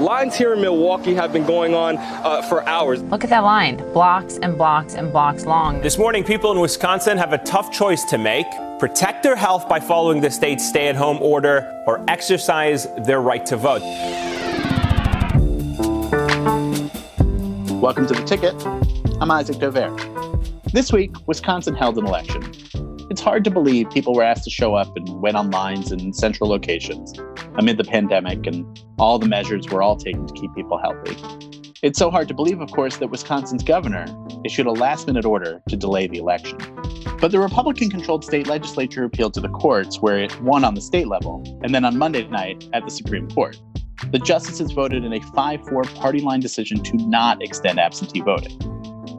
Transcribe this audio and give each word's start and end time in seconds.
Lines 0.00 0.34
here 0.34 0.54
in 0.54 0.62
Milwaukee 0.62 1.12
have 1.12 1.30
been 1.30 1.44
going 1.44 1.74
on 1.74 1.98
uh, 1.98 2.40
for 2.40 2.66
hours. 2.66 3.02
Look 3.02 3.22
at 3.22 3.28
that 3.28 3.44
line, 3.44 3.76
blocks 3.92 4.38
and 4.38 4.56
blocks 4.56 4.94
and 4.94 5.12
blocks 5.12 5.44
long. 5.44 5.82
This 5.82 5.98
morning, 5.98 6.24
people 6.24 6.50
in 6.52 6.58
Wisconsin 6.58 7.18
have 7.18 7.34
a 7.34 7.38
tough 7.44 7.70
choice 7.70 8.02
to 8.04 8.16
make 8.16 8.46
protect 8.78 9.22
their 9.22 9.36
health 9.36 9.68
by 9.68 9.78
following 9.78 10.22
the 10.22 10.30
state's 10.30 10.66
stay 10.66 10.88
at 10.88 10.96
home 10.96 11.18
order 11.20 11.84
or 11.86 12.02
exercise 12.08 12.86
their 13.04 13.20
right 13.20 13.44
to 13.44 13.58
vote. 13.58 13.82
Welcome 17.82 18.06
to 18.06 18.14
the 18.14 18.24
ticket. 18.26 18.54
I'm 19.20 19.30
Isaac 19.30 19.56
Dovere. 19.56 19.94
This 20.72 20.94
week, 20.94 21.14
Wisconsin 21.26 21.74
held 21.74 21.98
an 21.98 22.06
election. 22.06 22.54
It's 23.20 23.26
hard 23.26 23.44
to 23.44 23.50
believe 23.50 23.90
people 23.90 24.14
were 24.14 24.22
asked 24.22 24.44
to 24.44 24.50
show 24.50 24.76
up 24.76 24.96
and 24.96 25.06
wait 25.20 25.34
on 25.34 25.50
lines 25.50 25.92
in 25.92 26.14
central 26.14 26.48
locations 26.48 27.12
amid 27.58 27.76
the 27.76 27.84
pandemic 27.84 28.46
and 28.46 28.82
all 28.98 29.18
the 29.18 29.28
measures 29.28 29.68
were 29.68 29.82
all 29.82 29.94
taken 29.94 30.26
to 30.26 30.32
keep 30.32 30.54
people 30.54 30.78
healthy. 30.78 31.18
It's 31.82 31.98
so 31.98 32.10
hard 32.10 32.28
to 32.28 32.34
believe, 32.34 32.62
of 32.62 32.70
course, 32.70 32.96
that 32.96 33.10
Wisconsin's 33.10 33.62
governor 33.62 34.06
issued 34.42 34.64
a 34.64 34.70
last 34.70 35.06
minute 35.06 35.26
order 35.26 35.60
to 35.68 35.76
delay 35.76 36.06
the 36.06 36.16
election. 36.16 36.56
But 37.20 37.30
the 37.30 37.40
Republican 37.40 37.90
controlled 37.90 38.24
state 38.24 38.46
legislature 38.46 39.04
appealed 39.04 39.34
to 39.34 39.42
the 39.42 39.50
courts, 39.50 40.00
where 40.00 40.16
it 40.16 40.40
won 40.40 40.64
on 40.64 40.74
the 40.74 40.80
state 40.80 41.06
level, 41.06 41.44
and 41.62 41.74
then 41.74 41.84
on 41.84 41.98
Monday 41.98 42.26
night 42.26 42.70
at 42.72 42.86
the 42.86 42.90
Supreme 42.90 43.28
Court. 43.28 43.60
The 44.12 44.18
justices 44.18 44.72
voted 44.72 45.04
in 45.04 45.12
a 45.12 45.20
5 45.20 45.68
4 45.68 45.82
party 45.82 46.20
line 46.20 46.40
decision 46.40 46.82
to 46.84 46.96
not 46.96 47.42
extend 47.42 47.78
absentee 47.80 48.22
voting. 48.22 48.58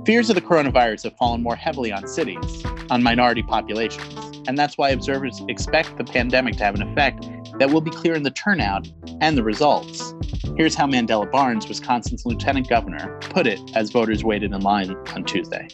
Fears 0.07 0.31
of 0.31 0.35
the 0.35 0.41
coronavirus 0.41 1.03
have 1.03 1.15
fallen 1.17 1.43
more 1.43 1.55
heavily 1.55 1.91
on 1.91 2.07
cities, 2.07 2.63
on 2.91 3.01
minority 3.01 3.41
populations, 3.41 4.43
and 4.47 4.57
that's 4.57 4.77
why 4.77 4.89
observers 4.89 5.41
expect 5.47 5.97
the 5.97 6.03
pandemic 6.03 6.57
to 6.57 6.63
have 6.63 6.75
an 6.75 6.83
effect 6.83 7.27
that 7.57 7.71
will 7.71 7.81
be 7.81 7.89
clear 7.89 8.13
in 8.13 8.21
the 8.21 8.31
turnout 8.31 8.87
and 9.21 9.37
the 9.37 9.43
results. 9.43 10.13
Here's 10.57 10.75
how 10.75 10.85
Mandela 10.85 11.31
Barnes, 11.31 11.67
Wisconsin's 11.67 12.25
lieutenant 12.25 12.69
governor, 12.69 13.17
put 13.21 13.47
it 13.47 13.59
as 13.75 13.89
voters 13.89 14.23
waited 14.23 14.51
in 14.51 14.61
line 14.61 14.95
on 15.15 15.23
Tuesday 15.23 15.67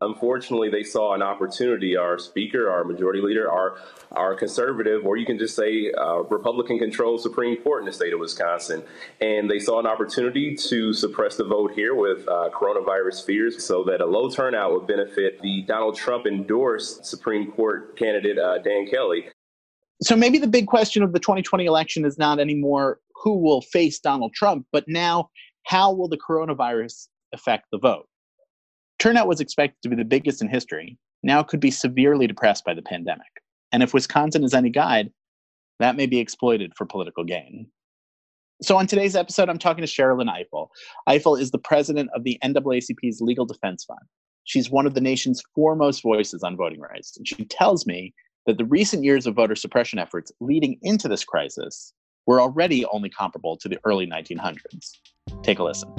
unfortunately 0.00 0.70
they 0.70 0.82
saw 0.82 1.14
an 1.14 1.22
opportunity. 1.22 1.96
Our 1.96 2.18
speaker 2.18 2.70
our 2.70 2.84
majority 2.84 3.20
leader 3.20 3.50
our 3.50 3.78
our 4.12 4.34
conservative 4.34 5.04
or 5.04 5.16
you 5.16 5.26
can 5.26 5.38
just 5.38 5.56
say 5.56 5.92
uh, 5.92 6.22
republican 6.24 6.78
controlled 6.78 7.20
supreme 7.20 7.60
court 7.62 7.80
in 7.80 7.86
the 7.86 7.92
state 7.92 8.12
of 8.12 8.20
wisconsin. 8.20 8.82
And 9.20 9.50
they 9.50 9.58
saw 9.58 9.80
an 9.80 9.86
opportunity 9.86 10.54
to 10.54 10.92
suppress 10.92 11.36
the 11.36 11.44
vote 11.44 11.72
here 11.72 11.94
with 11.94 12.26
uh, 12.28 12.50
coronavirus 12.54 13.24
fears 13.24 13.64
so 13.64 13.84
that 13.84 14.00
a 14.00 14.06
low 14.06 14.30
turnout 14.30 14.72
would 14.72 14.86
benefit 14.86 15.40
the 15.42 15.62
donald 15.62 15.96
trump 15.96 16.26
endorsed 16.26 17.04
supreme 17.04 17.50
court 17.52 17.96
candidate 17.96 18.38
uh, 18.38 18.58
dan 18.58 18.86
kelly. 18.86 19.28
So 20.00 20.14
maybe 20.14 20.38
the 20.38 20.46
big 20.46 20.68
question 20.68 21.02
of 21.02 21.12
the 21.12 21.18
2020 21.18 21.64
election 21.64 22.04
is 22.04 22.18
not 22.18 22.38
anymore 22.38 23.00
who 23.22 23.38
will 23.38 23.62
face 23.62 23.98
donald 23.98 24.32
trump 24.32 24.66
but 24.72 24.84
now 24.86 25.28
how 25.64 25.92
will 25.92 26.08
the 26.08 26.16
coronavirus 26.18 27.08
affect 27.32 27.66
the 27.72 27.78
vote 27.78 28.07
Turnout 28.98 29.28
was 29.28 29.40
expected 29.40 29.78
to 29.82 29.88
be 29.88 29.96
the 29.96 30.04
biggest 30.04 30.42
in 30.42 30.48
history. 30.48 30.98
Now 31.22 31.42
could 31.42 31.60
be 31.60 31.70
severely 31.70 32.26
depressed 32.26 32.64
by 32.64 32.74
the 32.74 32.82
pandemic. 32.82 33.26
And 33.72 33.82
if 33.82 33.94
Wisconsin 33.94 34.44
is 34.44 34.54
any 34.54 34.70
guide, 34.70 35.10
that 35.78 35.96
may 35.96 36.06
be 36.06 36.18
exploited 36.18 36.72
for 36.76 36.86
political 36.86 37.24
gain. 37.24 37.68
So, 38.60 38.76
on 38.76 38.88
today's 38.88 39.14
episode, 39.14 39.48
I'm 39.48 39.58
talking 39.58 39.84
to 39.84 39.90
Sherrilyn 39.90 40.28
Ifill. 40.28 40.68
Ifill 41.08 41.40
is 41.40 41.52
the 41.52 41.58
president 41.58 42.10
of 42.12 42.24
the 42.24 42.38
NAACP's 42.42 43.20
Legal 43.20 43.46
Defense 43.46 43.84
Fund. 43.84 44.00
She's 44.44 44.70
one 44.70 44.86
of 44.86 44.94
the 44.94 45.00
nation's 45.00 45.42
foremost 45.54 46.02
voices 46.02 46.42
on 46.42 46.56
voting 46.56 46.80
rights. 46.80 47.16
And 47.16 47.28
she 47.28 47.44
tells 47.44 47.86
me 47.86 48.14
that 48.46 48.58
the 48.58 48.64
recent 48.64 49.04
years 49.04 49.26
of 49.26 49.36
voter 49.36 49.54
suppression 49.54 50.00
efforts 50.00 50.32
leading 50.40 50.78
into 50.82 51.06
this 51.06 51.24
crisis 51.24 51.92
were 52.26 52.40
already 52.40 52.84
only 52.86 53.10
comparable 53.10 53.56
to 53.58 53.68
the 53.68 53.78
early 53.84 54.06
1900s. 54.06 54.90
Take 55.42 55.60
a 55.60 55.64
listen. 55.64 55.94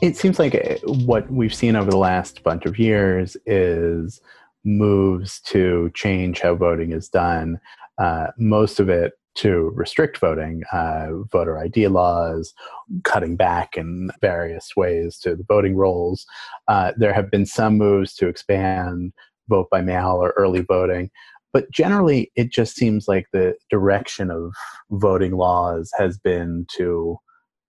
It 0.00 0.16
seems 0.16 0.38
like 0.38 0.54
uh, 0.54 0.76
what 0.86 1.28
we've 1.28 1.54
seen 1.54 1.74
over 1.74 1.90
the 1.90 1.96
last 1.96 2.44
bunch 2.44 2.66
of 2.66 2.78
years 2.78 3.36
is 3.46 4.20
moves 4.64 5.40
to 5.40 5.90
change 5.92 6.40
how 6.40 6.54
voting 6.54 6.92
is 6.92 7.08
done. 7.08 7.58
Uh, 7.98 8.28
most 8.38 8.78
of 8.78 8.88
it 8.88 9.14
to 9.36 9.72
restrict 9.74 10.18
voting, 10.18 10.62
uh, 10.72 11.08
voter 11.32 11.58
ID 11.58 11.88
laws, 11.88 12.54
cutting 13.02 13.34
back 13.34 13.76
in 13.76 14.10
various 14.20 14.76
ways 14.76 15.18
to 15.18 15.34
the 15.34 15.44
voting 15.48 15.74
rolls. 15.74 16.26
Uh, 16.68 16.92
there 16.96 17.12
have 17.12 17.30
been 17.30 17.46
some 17.46 17.76
moves 17.76 18.14
to 18.14 18.28
expand 18.28 19.12
vote 19.48 19.68
by 19.70 19.80
mail 19.80 20.18
or 20.20 20.30
early 20.36 20.60
voting. 20.60 21.10
But 21.52 21.70
generally, 21.72 22.30
it 22.36 22.52
just 22.52 22.76
seems 22.76 23.08
like 23.08 23.26
the 23.32 23.54
direction 23.68 24.30
of 24.30 24.52
voting 24.90 25.36
laws 25.36 25.90
has 25.98 26.18
been 26.18 26.66
to 26.76 27.18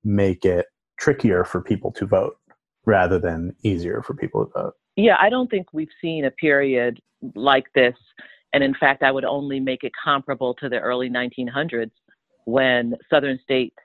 make 0.04 0.46
it 0.46 0.68
trickier 1.00 1.44
for 1.44 1.62
people 1.62 1.92
to 1.94 2.06
vote 2.06 2.38
rather 2.86 3.20
than 3.20 3.56
easier 3.64 4.02
for 4.02 4.14
people 4.14 4.46
to 4.46 4.52
vote. 4.52 4.74
Yeah, 4.96 5.18
I 5.20 5.30
don't 5.30 5.50
think 5.50 5.68
we've 5.74 5.88
seen 6.02 6.26
a 6.26 6.32
period 6.32 7.00
like 7.36 7.66
this. 7.74 7.96
And 8.54 8.64
in 8.64 8.74
fact, 8.76 9.04
I 9.04 9.12
would 9.12 9.26
only 9.26 9.60
make 9.60 9.84
it 9.84 9.92
comparable 10.04 10.54
to 10.56 10.70
the 10.70 10.80
early 10.80 11.10
1900s 11.10 11.92
when 12.46 12.96
Southern 13.10 13.40
states 13.44 13.76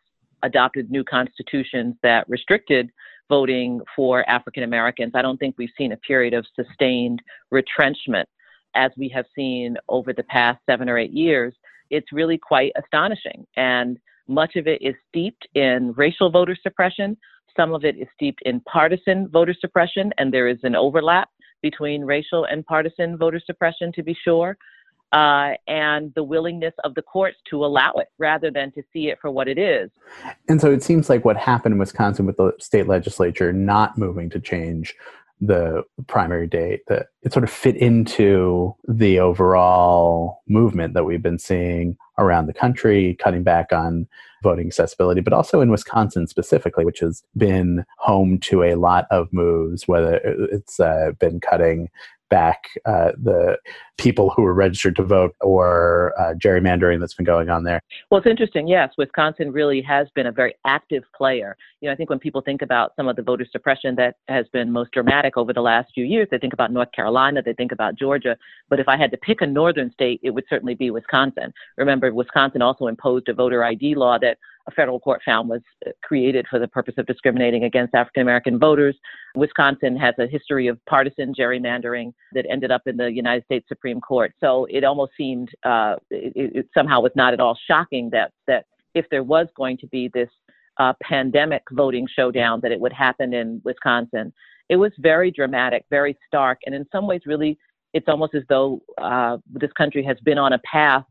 adopted 0.43 0.91
new 0.91 1.05
constitutions 1.05 1.95
that 2.03 2.29
restricted 2.29 2.91
voting 3.29 3.81
for 3.95 4.29
African 4.29 4.63
Americans. 4.63 5.13
I 5.15 5.23
don't 5.23 5.39
think 5.39 5.57
we've 5.57 5.71
seen 5.77 5.93
a 5.93 5.97
period 5.99 6.35
of 6.35 6.47
sustained 6.55 7.21
retrenchment 7.51 8.29
as 8.75 8.91
we 8.97 9.09
have 9.11 9.25
seen 9.35 9.77
over 9.89 10.13
the 10.13 10.25
past 10.25 10.61
seven 10.69 10.89
or 10.89 10.99
eight 10.99 11.13
years. 11.13 11.55
It's 11.91 12.13
really 12.13 12.39
quite 12.39 12.73
astonishing. 12.77 13.47
And 13.57 13.99
much 14.29 14.57
of 14.57 14.67
it 14.67 14.81
is 14.83 14.95
steeped 15.09 15.47
in 15.55 15.93
racial 15.97 16.31
voter 16.31 16.57
suppression. 16.61 17.17
Some 17.57 17.75
of 17.75 17.85
it 17.85 17.97
is 17.97 18.09
steeped 18.15 18.43
in 18.45 18.61
partisan 18.61 19.29
voter 19.29 19.55
suppression, 19.59 20.13
and 20.19 20.33
there 20.33 20.49
is 20.49 20.59
an 20.63 20.75
overlap 20.75 21.29
between 21.63 22.05
racial 22.05 22.45
and 22.45 22.65
partisan 22.67 23.17
voter 23.17 23.41
suppression, 23.45 23.93
to 23.93 24.03
be 24.03 24.17
sure. 24.25 24.57
Uh, 25.13 25.53
and 25.69 26.13
the 26.17 26.23
willingness 26.25 26.75
of 26.83 26.93
the 26.97 27.03
courts 27.03 27.37
to 27.49 27.65
allow 27.65 27.93
it 27.93 28.09
rather 28.19 28.51
than 28.51 28.73
to 28.73 28.83
see 28.93 29.11
it 29.11 29.19
for 29.21 29.31
what 29.31 29.47
it 29.47 29.59
is. 29.59 29.89
And 30.49 30.61
so 30.61 30.73
it 30.73 30.83
seems 30.83 31.09
like 31.09 31.25
what 31.25 31.37
happened 31.37 31.75
in 31.75 31.79
Wisconsin 31.79 32.27
with 32.27 32.37
the 32.37 32.53
state 32.59 32.89
legislature 32.89 33.53
not 33.53 33.97
moving 33.97 34.29
to 34.31 34.41
change 34.41 34.93
the 35.47 35.83
primary 36.07 36.47
date 36.47 36.81
that 36.89 37.07
it 37.23 37.33
sort 37.33 37.45
of 37.45 37.51
fit 37.51 37.77
into 37.77 38.75
the 38.87 39.19
overall 39.19 40.43
movement 40.49 40.95
that 40.95 41.05
we've 41.05 41.23
been 41.23 41.39
seeing 41.39 41.97
around 42.19 42.47
the 42.47 42.53
country 42.55 43.17
cutting 43.21 43.43
back 43.43 43.73
on 43.73 44.07
voting 44.43 44.67
accessibility 44.67 45.21
but 45.21 45.33
also 45.33 45.61
in 45.61 45.71
wisconsin 45.71 46.27
specifically 46.27 46.85
which 46.85 47.01
has 47.01 47.23
been 47.37 47.85
home 47.99 48.39
to 48.39 48.63
a 48.63 48.75
lot 48.75 49.07
of 49.11 49.33
moves 49.33 49.89
whether 49.89 50.17
it's 50.53 50.79
uh, 50.81 51.13
been 51.19 51.41
cutting 51.41 51.89
back 52.35 52.65
uh, 52.85 53.13
the 53.23 53.57
people 53.97 54.29
who 54.31 54.43
were 54.43 54.53
registered 54.53 54.97
to 54.97 55.05
vote 55.05 55.37
or 55.41 56.13
uh, 56.19 56.35
gerrymandering 56.35 56.99
that's 56.99 57.15
been 57.15 57.25
going 57.25 57.49
on 57.49 57.63
there. 57.63 57.81
Well, 58.11 58.19
it's 58.19 58.27
interesting. 58.27 58.67
Yes, 58.67 58.91
Wisconsin 58.99 59.53
really 59.53 59.81
has 59.83 60.09
been 60.17 60.27
a 60.27 60.33
very 60.33 60.53
active 60.67 61.05
player. 61.17 61.57
You 61.81 61.89
know, 61.89 61.93
I 61.93 61.97
think 61.97 62.11
when 62.11 62.19
people 62.19 62.41
think 62.41 62.61
about 62.61 62.91
some 62.97 63.07
of 63.07 63.15
the 63.15 63.23
voter 63.23 63.47
suppression 63.49 63.95
that 63.95 64.17
has 64.27 64.47
been 64.53 64.73
most 64.73 64.91
dramatic 64.91 65.37
over 65.37 65.53
the 65.53 65.61
last 65.61 65.93
few 65.95 66.05
years, 66.05 66.27
they 66.29 66.39
think 66.39 66.55
about 66.55 66.73
North 66.73 66.91
Carolina, 66.91 67.41
they 67.41 67.53
think 67.53 67.71
about 67.71 67.95
Georgia. 67.95 68.37
But 68.69 68.81
if 68.81 68.89
I 68.89 68.97
had 68.97 69.13
to 69.13 69.17
pick 69.19 69.41
a 69.41 69.47
northern 69.47 69.93
state, 69.93 70.19
it 70.25 70.31
would 70.31 70.45
certainly 70.51 70.75
be 70.75 70.91
Wisconsin. 70.91 71.53
Remember, 71.77 72.13
Wisconsin 72.13 72.63
also 72.63 72.89
imposed 72.89 73.29
a 73.29 73.35
voter 73.35 73.63
ID 73.63 73.95
law 73.95 74.19
that 74.19 74.39
a 74.67 74.71
federal 74.71 74.99
court 74.99 75.21
found 75.25 75.49
was 75.49 75.61
uh, 75.87 75.91
created 76.03 76.47
for 76.49 76.59
the 76.59 76.69
purpose 76.69 76.95
of 76.99 77.07
discriminating 77.07 77.65
against 77.65 77.95
African 77.95 78.23
American 78.23 78.59
voters. 78.59 78.97
Wisconsin 79.35 79.97
has 79.97 80.15
a 80.19 80.27
history 80.27 80.67
of 80.69 80.79
partisan 80.87 81.35
gerrymandering 81.35 82.13
that 82.33 82.47
ended 82.51 82.71
up 82.71 82.83
in 82.87 82.97
the 82.97 83.11
United 83.13 83.45
States 83.45 83.67
Supreme 83.69 84.01
Court. 84.01 84.33
So 84.41 84.67
it 84.71 84.85
almost 84.85 85.13
seemed 85.17 85.51
uh, 85.65 85.97
it, 86.11 86.57
it, 86.57 86.69
somehow 86.75 87.01
was 87.01 87.13
not 87.15 87.33
at 87.33 87.41
all 87.41 87.59
shocking 87.67 88.11
that 88.11 88.33
that 88.47 88.65
if 88.95 89.07
there 89.11 89.25
was 89.25 89.49
going 89.57 89.77
to 89.79 89.87
be 89.89 90.11
this 90.15 90.31
uh, 90.79 90.93
pandemic 91.03 91.63
voting 91.73 92.07
showdown, 92.17 92.61
that 92.63 92.73
it 92.73 92.81
would 92.81 92.93
happen 92.93 93.35
in 93.35 93.61
Wisconsin. 93.65 94.33
It 94.69 94.77
was 94.77 94.93
very 94.99 95.31
dramatic, 95.31 95.85
very 95.91 96.17
stark, 96.27 96.59
and 96.65 96.75
in 96.75 96.87
some 96.91 97.07
ways, 97.07 97.23
really, 97.27 97.59
it's 97.93 98.09
almost 98.09 98.35
as 98.35 98.43
though 98.49 98.83
uh, 99.01 99.37
this 99.53 99.71
country 99.73 100.03
has 100.03 100.19
been 100.25 100.39
on 100.39 100.55
a 100.55 100.59
path 100.61 101.05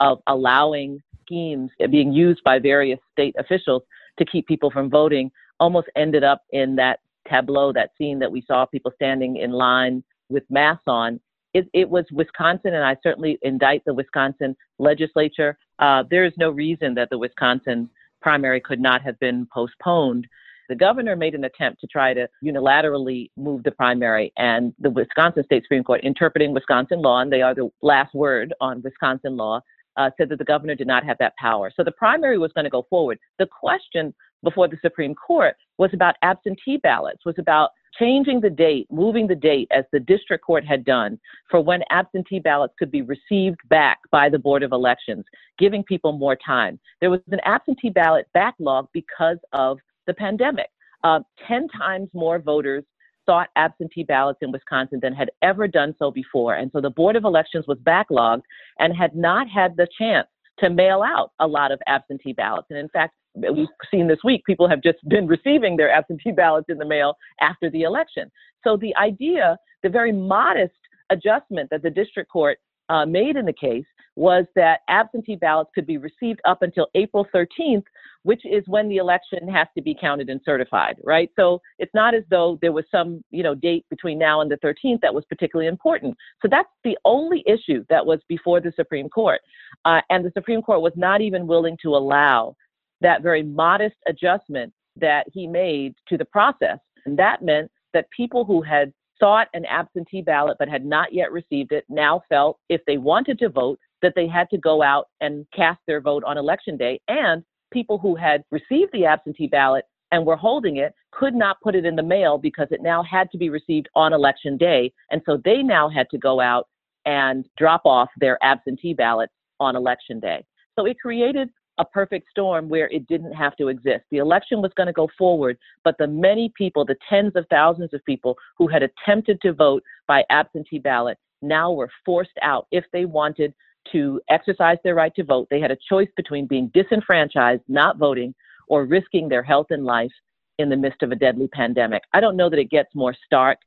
of 0.00 0.18
allowing 0.26 1.00
schemes 1.22 1.70
being 1.90 2.12
used 2.12 2.42
by 2.44 2.58
various 2.58 2.98
state 3.12 3.34
officials 3.38 3.82
to 4.18 4.24
keep 4.24 4.46
people 4.46 4.70
from 4.70 4.90
voting 4.90 5.30
almost 5.60 5.88
ended 5.94 6.24
up 6.24 6.42
in 6.50 6.74
that 6.76 7.00
tableau, 7.28 7.72
that 7.72 7.90
scene 7.96 8.18
that 8.18 8.32
we 8.32 8.42
saw 8.46 8.64
people 8.64 8.90
standing 8.94 9.36
in 9.36 9.52
line 9.52 10.02
with 10.28 10.42
masks 10.50 10.84
on. 10.86 11.20
It, 11.52 11.68
it 11.72 11.88
was 11.88 12.04
Wisconsin, 12.12 12.74
and 12.74 12.84
I 12.84 12.96
certainly 13.02 13.38
indict 13.42 13.82
the 13.84 13.94
Wisconsin 13.94 14.56
legislature. 14.78 15.58
Uh, 15.78 16.04
there 16.10 16.24
is 16.24 16.32
no 16.36 16.50
reason 16.50 16.94
that 16.94 17.10
the 17.10 17.18
Wisconsin 17.18 17.90
primary 18.22 18.60
could 18.60 18.80
not 18.80 19.02
have 19.02 19.18
been 19.18 19.46
postponed. 19.52 20.26
The 20.68 20.76
governor 20.76 21.16
made 21.16 21.34
an 21.34 21.44
attempt 21.44 21.80
to 21.80 21.88
try 21.88 22.14
to 22.14 22.28
unilaterally 22.44 23.30
move 23.36 23.64
the 23.64 23.72
primary, 23.72 24.32
and 24.36 24.72
the 24.78 24.90
Wisconsin 24.90 25.44
State 25.44 25.64
Supreme 25.64 25.82
Court, 25.82 26.02
interpreting 26.04 26.54
Wisconsin 26.54 27.02
law, 27.02 27.20
and 27.20 27.32
they 27.32 27.42
are 27.42 27.54
the 27.54 27.68
last 27.82 28.14
word 28.14 28.54
on 28.60 28.80
Wisconsin 28.82 29.36
law, 29.36 29.60
uh, 30.00 30.10
said 30.16 30.30
that 30.30 30.38
the 30.38 30.44
governor 30.44 30.74
did 30.74 30.86
not 30.86 31.04
have 31.04 31.18
that 31.18 31.36
power. 31.36 31.70
So 31.74 31.84
the 31.84 31.92
primary 31.92 32.38
was 32.38 32.52
going 32.52 32.64
to 32.64 32.70
go 32.70 32.86
forward. 32.88 33.18
The 33.38 33.46
question 33.46 34.14
before 34.42 34.66
the 34.66 34.78
Supreme 34.80 35.14
Court 35.14 35.54
was 35.76 35.90
about 35.92 36.14
absentee 36.22 36.78
ballots, 36.78 37.26
was 37.26 37.34
about 37.38 37.70
changing 37.98 38.40
the 38.40 38.48
date, 38.48 38.86
moving 38.90 39.26
the 39.26 39.34
date 39.34 39.68
as 39.70 39.84
the 39.92 40.00
district 40.00 40.42
court 40.42 40.64
had 40.64 40.84
done 40.84 41.18
for 41.50 41.60
when 41.60 41.82
absentee 41.90 42.38
ballots 42.38 42.72
could 42.78 42.90
be 42.90 43.02
received 43.02 43.58
back 43.68 43.98
by 44.10 44.30
the 44.30 44.38
Board 44.38 44.62
of 44.62 44.72
Elections, 44.72 45.24
giving 45.58 45.82
people 45.84 46.12
more 46.12 46.36
time. 46.36 46.80
There 47.00 47.10
was 47.10 47.20
an 47.30 47.40
absentee 47.44 47.90
ballot 47.90 48.26
backlog 48.32 48.88
because 48.94 49.38
of 49.52 49.78
the 50.06 50.14
pandemic. 50.14 50.70
Uh, 51.04 51.20
10 51.46 51.68
times 51.68 52.08
more 52.14 52.38
voters 52.38 52.84
sought 53.30 53.48
absentee 53.54 54.02
ballots 54.02 54.40
in 54.42 54.50
Wisconsin 54.50 54.98
than 55.00 55.14
had 55.14 55.30
ever 55.40 55.68
done 55.68 55.94
so 56.00 56.10
before. 56.10 56.54
And 56.56 56.68
so 56.72 56.80
the 56.80 56.90
Board 56.90 57.14
of 57.14 57.22
Elections 57.22 57.64
was 57.68 57.78
backlogged 57.78 58.42
and 58.80 58.96
had 58.96 59.14
not 59.14 59.48
had 59.48 59.76
the 59.76 59.86
chance 59.96 60.26
to 60.58 60.68
mail 60.68 61.02
out 61.02 61.30
a 61.38 61.46
lot 61.46 61.70
of 61.70 61.80
absentee 61.86 62.32
ballots. 62.32 62.66
And 62.70 62.78
in 62.78 62.88
fact, 62.88 63.14
we've 63.36 63.68
seen 63.88 64.08
this 64.08 64.18
week, 64.24 64.44
people 64.44 64.68
have 64.68 64.82
just 64.82 64.98
been 65.08 65.28
receiving 65.28 65.76
their 65.76 65.92
absentee 65.92 66.32
ballots 66.32 66.66
in 66.68 66.78
the 66.78 66.84
mail 66.84 67.14
after 67.40 67.70
the 67.70 67.82
election. 67.82 68.32
So 68.64 68.76
the 68.76 68.94
idea, 68.96 69.56
the 69.84 69.88
very 69.88 70.12
modest 70.12 70.74
adjustment 71.10 71.70
that 71.70 71.82
the 71.82 71.90
district 71.90 72.30
court 72.30 72.58
uh, 72.88 73.06
made 73.06 73.36
in 73.36 73.46
the 73.46 73.52
case 73.52 73.84
was 74.16 74.44
that 74.54 74.80
absentee 74.88 75.36
ballots 75.36 75.70
could 75.74 75.86
be 75.86 75.98
received 75.98 76.40
up 76.44 76.62
until 76.62 76.88
April 76.94 77.26
13th, 77.34 77.84
which 78.22 78.44
is 78.44 78.64
when 78.66 78.88
the 78.88 78.96
election 78.96 79.48
has 79.48 79.66
to 79.74 79.82
be 79.82 79.96
counted 79.98 80.28
and 80.28 80.40
certified, 80.44 80.96
right? 81.04 81.30
So 81.36 81.60
it's 81.78 81.94
not 81.94 82.14
as 82.14 82.24
though 82.28 82.58
there 82.60 82.72
was 82.72 82.84
some, 82.90 83.24
you 83.30 83.42
know, 83.42 83.54
date 83.54 83.86
between 83.88 84.18
now 84.18 84.40
and 84.40 84.50
the 84.50 84.58
13th 84.58 85.00
that 85.00 85.14
was 85.14 85.24
particularly 85.26 85.68
important. 85.68 86.16
So 86.42 86.48
that's 86.50 86.68
the 86.84 86.98
only 87.04 87.44
issue 87.46 87.84
that 87.88 88.04
was 88.04 88.20
before 88.28 88.60
the 88.60 88.72
Supreme 88.76 89.08
Court. 89.08 89.40
Uh, 89.84 90.00
and 90.10 90.24
the 90.24 90.32
Supreme 90.34 90.62
Court 90.62 90.82
was 90.82 90.92
not 90.96 91.20
even 91.20 91.46
willing 91.46 91.78
to 91.82 91.96
allow 91.96 92.56
that 93.00 93.22
very 93.22 93.42
modest 93.42 93.96
adjustment 94.06 94.72
that 94.96 95.26
he 95.32 95.46
made 95.46 95.94
to 96.08 96.18
the 96.18 96.24
process. 96.24 96.78
And 97.06 97.18
that 97.18 97.42
meant 97.42 97.70
that 97.94 98.10
people 98.14 98.44
who 98.44 98.60
had 98.60 98.92
sought 99.18 99.48
an 99.54 99.64
absentee 99.66 100.22
ballot 100.22 100.56
but 100.58 100.68
had 100.68 100.84
not 100.84 101.12
yet 101.12 101.30
received 101.30 101.72
it 101.72 101.84
now 101.88 102.22
felt 102.28 102.58
if 102.68 102.80
they 102.86 102.96
wanted 102.96 103.38
to 103.38 103.48
vote 103.48 103.78
that 104.02 104.14
they 104.14 104.26
had 104.26 104.48
to 104.50 104.58
go 104.58 104.82
out 104.82 105.08
and 105.20 105.46
cast 105.54 105.80
their 105.86 106.00
vote 106.00 106.24
on 106.24 106.38
election 106.38 106.76
day. 106.76 107.00
And 107.08 107.42
people 107.72 107.98
who 107.98 108.16
had 108.16 108.42
received 108.50 108.92
the 108.92 109.06
absentee 109.06 109.46
ballot 109.46 109.84
and 110.12 110.26
were 110.26 110.36
holding 110.36 110.76
it 110.76 110.94
could 111.12 111.34
not 111.34 111.60
put 111.60 111.74
it 111.74 111.84
in 111.84 111.96
the 111.96 112.02
mail 112.02 112.38
because 112.38 112.68
it 112.70 112.82
now 112.82 113.02
had 113.02 113.30
to 113.30 113.38
be 113.38 113.48
received 113.48 113.88
on 113.94 114.12
election 114.12 114.56
day. 114.56 114.92
And 115.10 115.22
so 115.24 115.40
they 115.44 115.62
now 115.62 115.88
had 115.88 116.08
to 116.10 116.18
go 116.18 116.40
out 116.40 116.66
and 117.06 117.46
drop 117.56 117.82
off 117.84 118.08
their 118.18 118.38
absentee 118.42 118.94
ballots 118.94 119.32
on 119.58 119.76
election 119.76 120.20
day. 120.20 120.44
So 120.78 120.86
it 120.86 120.98
created 121.00 121.50
a 121.78 121.84
perfect 121.84 122.28
storm 122.30 122.68
where 122.68 122.88
it 122.90 123.06
didn't 123.06 123.32
have 123.32 123.56
to 123.56 123.68
exist. 123.68 124.04
The 124.10 124.18
election 124.18 124.60
was 124.60 124.72
going 124.76 124.88
to 124.88 124.92
go 124.92 125.08
forward, 125.16 125.56
but 125.82 125.96
the 125.98 126.06
many 126.06 126.52
people, 126.56 126.84
the 126.84 126.96
tens 127.08 127.32
of 127.36 127.46
thousands 127.48 127.94
of 127.94 128.04
people 128.04 128.36
who 128.58 128.68
had 128.68 128.82
attempted 128.82 129.40
to 129.42 129.52
vote 129.52 129.82
by 130.06 130.24
absentee 130.28 130.78
ballot 130.78 131.16
now 131.40 131.72
were 131.72 131.88
forced 132.04 132.36
out 132.42 132.66
if 132.70 132.84
they 132.92 133.06
wanted 133.06 133.54
to 133.92 134.20
exercise 134.28 134.78
their 134.84 134.94
right 134.94 135.14
to 135.16 135.24
vote. 135.24 135.48
They 135.50 135.60
had 135.60 135.70
a 135.70 135.76
choice 135.88 136.08
between 136.16 136.46
being 136.46 136.70
disenfranchised, 136.74 137.62
not 137.68 137.98
voting, 137.98 138.34
or 138.68 138.84
risking 138.84 139.28
their 139.28 139.42
health 139.42 139.66
and 139.70 139.84
life 139.84 140.12
in 140.58 140.68
the 140.68 140.76
midst 140.76 141.02
of 141.02 141.10
a 141.10 141.16
deadly 141.16 141.48
pandemic. 141.48 142.02
I 142.12 142.20
don't 142.20 142.36
know 142.36 142.50
that 142.50 142.58
it 142.58 142.70
gets 142.70 142.94
more 142.94 143.14
stark, 143.26 143.58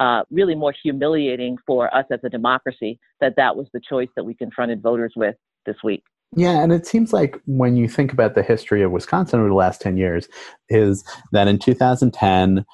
uh, 0.00 0.22
really 0.30 0.54
more 0.54 0.74
humiliating 0.82 1.56
for 1.66 1.94
us 1.94 2.06
as 2.10 2.20
a 2.24 2.28
democracy 2.28 2.98
that 3.20 3.34
that 3.36 3.56
was 3.56 3.68
the 3.72 3.80
choice 3.80 4.08
that 4.16 4.24
we 4.24 4.34
confronted 4.34 4.82
voters 4.82 5.12
with 5.16 5.36
this 5.66 5.76
week. 5.84 6.02
Yeah, 6.36 6.62
and 6.62 6.72
it 6.72 6.86
seems 6.86 7.12
like 7.12 7.40
when 7.46 7.76
you 7.76 7.88
think 7.88 8.12
about 8.12 8.34
the 8.34 8.42
history 8.42 8.82
of 8.82 8.90
Wisconsin 8.90 9.40
over 9.40 9.48
the 9.48 9.54
last 9.54 9.80
10 9.80 9.96
years, 9.96 10.28
is 10.68 11.02
that 11.32 11.48
in 11.48 11.58
2010, 11.58 12.66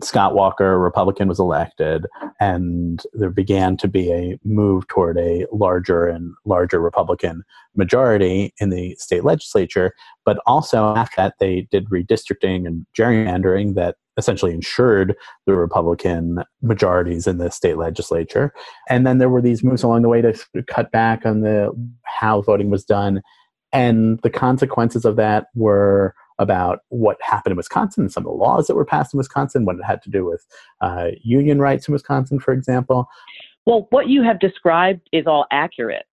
Scott 0.00 0.34
Walker, 0.34 0.74
a 0.74 0.78
Republican, 0.78 1.28
was 1.28 1.40
elected, 1.40 2.06
and 2.38 3.02
there 3.14 3.30
began 3.30 3.76
to 3.78 3.88
be 3.88 4.12
a 4.12 4.38
move 4.44 4.86
toward 4.86 5.18
a 5.18 5.46
larger 5.52 6.06
and 6.06 6.34
larger 6.44 6.80
Republican 6.80 7.42
majority 7.74 8.54
in 8.60 8.70
the 8.70 8.94
state 8.96 9.24
legislature. 9.24 9.92
But 10.24 10.38
also 10.46 10.94
after 10.94 11.14
that, 11.16 11.34
they 11.40 11.62
did 11.72 11.88
redistricting 11.90 12.66
and 12.66 12.86
gerrymandering 12.96 13.74
that 13.74 13.96
essentially 14.16 14.52
ensured 14.52 15.14
the 15.46 15.54
Republican 15.54 16.42
majorities 16.62 17.26
in 17.26 17.38
the 17.38 17.50
state 17.50 17.76
legislature. 17.76 18.52
And 18.88 19.06
then 19.06 19.18
there 19.18 19.28
were 19.28 19.42
these 19.42 19.64
moves 19.64 19.82
along 19.82 20.02
the 20.02 20.08
way 20.08 20.20
to 20.20 20.34
cut 20.66 20.90
back 20.92 21.24
on 21.24 21.40
the 21.40 21.70
how 22.04 22.42
voting 22.42 22.70
was 22.70 22.84
done. 22.84 23.22
And 23.72 24.18
the 24.22 24.30
consequences 24.30 25.04
of 25.04 25.16
that 25.16 25.46
were 25.54 26.14
about 26.38 26.80
what 26.88 27.16
happened 27.20 27.52
in 27.52 27.56
Wisconsin, 27.56 28.04
and 28.04 28.12
some 28.12 28.24
of 28.24 28.32
the 28.32 28.36
laws 28.36 28.66
that 28.66 28.74
were 28.74 28.84
passed 28.84 29.12
in 29.14 29.18
Wisconsin, 29.18 29.64
what 29.64 29.76
it 29.76 29.84
had 29.84 30.02
to 30.02 30.10
do 30.10 30.24
with 30.24 30.46
uh, 30.80 31.08
union 31.22 31.60
rights 31.60 31.88
in 31.88 31.92
Wisconsin, 31.92 32.38
for 32.38 32.52
example. 32.52 33.08
Well, 33.66 33.86
what 33.90 34.08
you 34.08 34.22
have 34.22 34.38
described 34.40 35.08
is 35.12 35.26
all 35.26 35.46
accurate, 35.50 36.06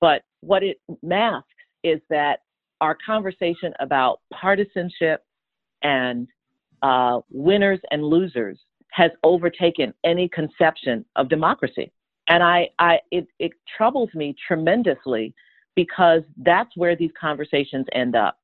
but 0.00 0.22
what 0.40 0.62
it 0.62 0.78
masks 1.02 1.48
is 1.82 2.00
that 2.10 2.40
our 2.80 2.96
conversation 3.04 3.72
about 3.80 4.20
partisanship 4.32 5.24
and 5.82 6.28
uh, 6.82 7.20
winners 7.30 7.80
and 7.90 8.04
losers 8.04 8.58
has 8.90 9.10
overtaken 9.22 9.92
any 10.04 10.28
conception 10.28 11.04
of 11.16 11.28
democracy. 11.28 11.92
And 12.28 12.42
I, 12.42 12.68
I 12.78 13.00
it, 13.10 13.26
it 13.38 13.52
troubles 13.76 14.10
me 14.14 14.34
tremendously 14.46 15.34
because 15.74 16.22
that's 16.38 16.70
where 16.76 16.94
these 16.94 17.10
conversations 17.20 17.86
end 17.92 18.14
up. 18.14 18.38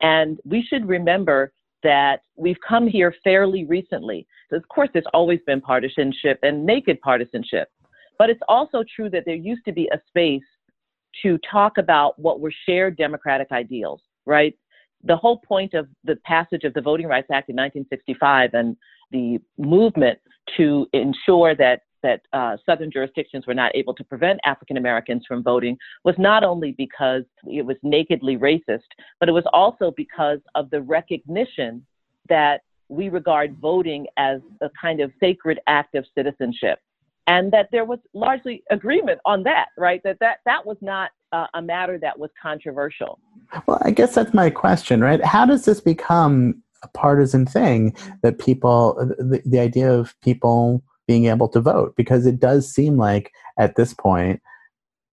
And 0.00 0.38
we 0.44 0.62
should 0.62 0.86
remember 0.86 1.52
that 1.82 2.22
we've 2.36 2.60
come 2.66 2.86
here 2.86 3.14
fairly 3.22 3.64
recently. 3.64 4.26
Of 4.52 4.66
course, 4.68 4.88
there's 4.92 5.04
always 5.14 5.40
been 5.46 5.60
partisanship 5.60 6.38
and 6.42 6.64
naked 6.64 7.00
partisanship, 7.00 7.68
but 8.18 8.30
it's 8.30 8.40
also 8.48 8.84
true 8.94 9.10
that 9.10 9.24
there 9.24 9.34
used 9.34 9.64
to 9.66 9.72
be 9.72 9.88
a 9.92 10.00
space 10.08 10.42
to 11.22 11.38
talk 11.50 11.78
about 11.78 12.18
what 12.18 12.40
were 12.40 12.52
shared 12.66 12.96
democratic 12.96 13.52
ideals, 13.52 14.02
right? 14.26 14.54
The 15.04 15.16
whole 15.16 15.38
point 15.38 15.74
of 15.74 15.88
the 16.04 16.16
passage 16.24 16.64
of 16.64 16.74
the 16.74 16.80
Voting 16.80 17.06
Rights 17.06 17.28
Act 17.30 17.48
in 17.48 17.56
1965 17.56 18.50
and 18.54 18.76
the 19.10 19.38
movement 19.56 20.18
to 20.56 20.86
ensure 20.92 21.54
that 21.54 21.82
that 22.02 22.22
uh, 22.32 22.56
Southern 22.64 22.90
jurisdictions 22.90 23.46
were 23.46 23.54
not 23.54 23.74
able 23.74 23.94
to 23.94 24.04
prevent 24.04 24.40
African 24.44 24.76
Americans 24.76 25.24
from 25.26 25.42
voting 25.42 25.76
was 26.04 26.14
not 26.18 26.44
only 26.44 26.72
because 26.72 27.24
it 27.44 27.64
was 27.64 27.76
nakedly 27.82 28.36
racist, 28.36 28.88
but 29.20 29.28
it 29.28 29.32
was 29.32 29.44
also 29.52 29.92
because 29.96 30.40
of 30.54 30.70
the 30.70 30.80
recognition 30.82 31.84
that 32.28 32.62
we 32.88 33.08
regard 33.08 33.56
voting 33.58 34.06
as 34.16 34.40
a 34.60 34.70
kind 34.80 35.00
of 35.00 35.12
sacred 35.20 35.60
act 35.66 35.94
of 35.94 36.04
citizenship. 36.16 36.78
And 37.26 37.52
that 37.52 37.68
there 37.70 37.84
was 37.84 37.98
largely 38.14 38.62
agreement 38.70 39.20
on 39.26 39.42
that, 39.42 39.66
right? 39.76 40.00
That 40.02 40.18
that, 40.20 40.38
that 40.46 40.64
was 40.64 40.78
not 40.80 41.10
uh, 41.32 41.46
a 41.52 41.60
matter 41.60 41.98
that 41.98 42.18
was 42.18 42.30
controversial. 42.40 43.18
Well, 43.66 43.78
I 43.82 43.90
guess 43.90 44.14
that's 44.14 44.32
my 44.32 44.48
question, 44.48 45.02
right? 45.02 45.22
How 45.22 45.44
does 45.44 45.66
this 45.66 45.80
become 45.80 46.62
a 46.82 46.88
partisan 46.88 47.44
thing 47.44 47.94
that 48.22 48.38
people, 48.38 48.94
the, 49.18 49.42
the 49.44 49.58
idea 49.58 49.92
of 49.92 50.18
people 50.22 50.82
being 51.08 51.26
able 51.26 51.48
to 51.48 51.60
vote 51.60 51.94
because 51.96 52.26
it 52.26 52.38
does 52.38 52.72
seem 52.72 52.96
like 52.96 53.32
at 53.58 53.74
this 53.74 53.92
point 53.92 54.40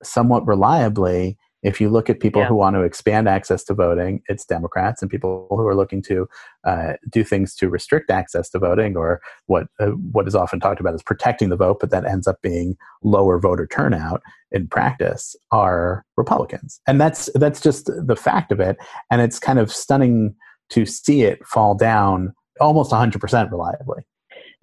somewhat 0.04 0.46
reliably 0.46 1.38
if 1.64 1.82
you 1.82 1.90
look 1.90 2.12
at 2.12 2.20
people 2.20 2.44
yeah. 2.44 2.48
who 2.48 2.54
want 2.54 2.76
to 2.76 2.84
expand 2.84 3.28
access 3.28 3.64
to 3.64 3.74
voting 3.74 4.22
it's 4.28 4.46
democrats 4.46 5.02
and 5.02 5.10
people 5.10 5.48
who 5.50 5.66
are 5.66 5.76
looking 5.76 6.04
to 6.04 6.28
uh, 6.66 6.94
do 7.10 7.24
things 7.24 7.56
to 7.56 7.70
restrict 7.70 8.12
access 8.12 8.52
to 8.52 8.60
voting 8.60 8.96
or 8.96 9.20
what 9.48 9.66
uh, 9.80 9.88
what 10.12 10.28
is 10.28 10.36
often 10.36 10.60
talked 10.60 10.80
about 10.80 10.94
as 10.94 11.02
protecting 11.02 11.50
the 11.50 11.56
vote 11.56 11.78
but 11.80 11.90
that 11.90 12.06
ends 12.06 12.28
up 12.28 12.40
being 12.44 12.78
lower 13.04 13.40
voter 13.40 13.66
turnout 13.66 14.22
in 14.56 14.68
practice 14.68 15.36
are 15.52 16.04
republicans. 16.18 16.80
And 16.88 17.00
that's 17.00 17.30
that's 17.36 17.62
just 17.62 17.92
the 17.94 18.16
fact 18.16 18.52
of 18.52 18.60
it. 18.60 18.78
And 19.12 19.22
it's 19.22 19.38
kind 19.38 19.60
of 19.60 19.72
stunning 19.72 20.34
to 20.70 20.86
see 20.86 21.24
it 21.24 21.46
fall 21.46 21.76
down 21.76 22.34
almost 22.60 22.92
100% 22.92 23.52
reliably 23.52 24.08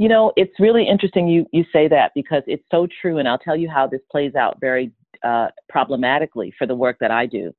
you 0.03 0.09
know, 0.09 0.33
it's 0.35 0.59
really 0.59 0.85
interesting 0.89 1.29
you, 1.29 1.47
you 1.53 1.65
say 1.73 1.87
that 1.87 2.11
because 2.13 2.43
it's 2.49 2.65
so 2.73 2.89
true. 3.01 3.19
And 3.19 3.29
I'll 3.29 3.39
tell 3.39 3.55
you 3.55 3.71
how 3.71 3.87
this 3.87 4.01
plays 4.11 4.35
out 4.35 4.59
very 4.61 4.91
uh, 5.23 5.47
problematically 5.69 6.53
for 6.59 6.67
the 6.67 6.75
work 6.75 6.97
that 6.99 7.13
I 7.13 7.25
do. 7.25 7.53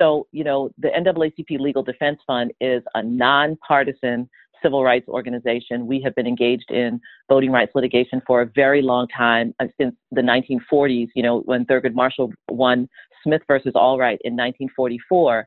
So, 0.00 0.26
you 0.32 0.42
know, 0.42 0.70
the 0.78 0.88
NAACP 0.88 1.60
Legal 1.60 1.82
Defense 1.82 2.18
Fund 2.26 2.50
is 2.62 2.82
a 2.94 3.02
nonpartisan 3.02 4.26
civil 4.62 4.82
rights 4.82 5.06
organization. 5.06 5.86
We 5.86 6.00
have 6.00 6.14
been 6.14 6.26
engaged 6.26 6.70
in 6.70 6.98
voting 7.28 7.52
rights 7.52 7.72
litigation 7.74 8.22
for 8.26 8.40
a 8.40 8.46
very 8.54 8.80
long 8.80 9.06
time, 9.08 9.54
uh, 9.60 9.66
since 9.78 9.94
the 10.12 10.22
1940s, 10.22 11.08
you 11.14 11.22
know, 11.22 11.40
when 11.40 11.66
Thurgood 11.66 11.94
Marshall 11.94 12.32
won 12.50 12.88
Smith 13.22 13.42
versus 13.46 13.74
Allwright 13.74 14.16
in 14.24 14.32
1944, 14.32 15.46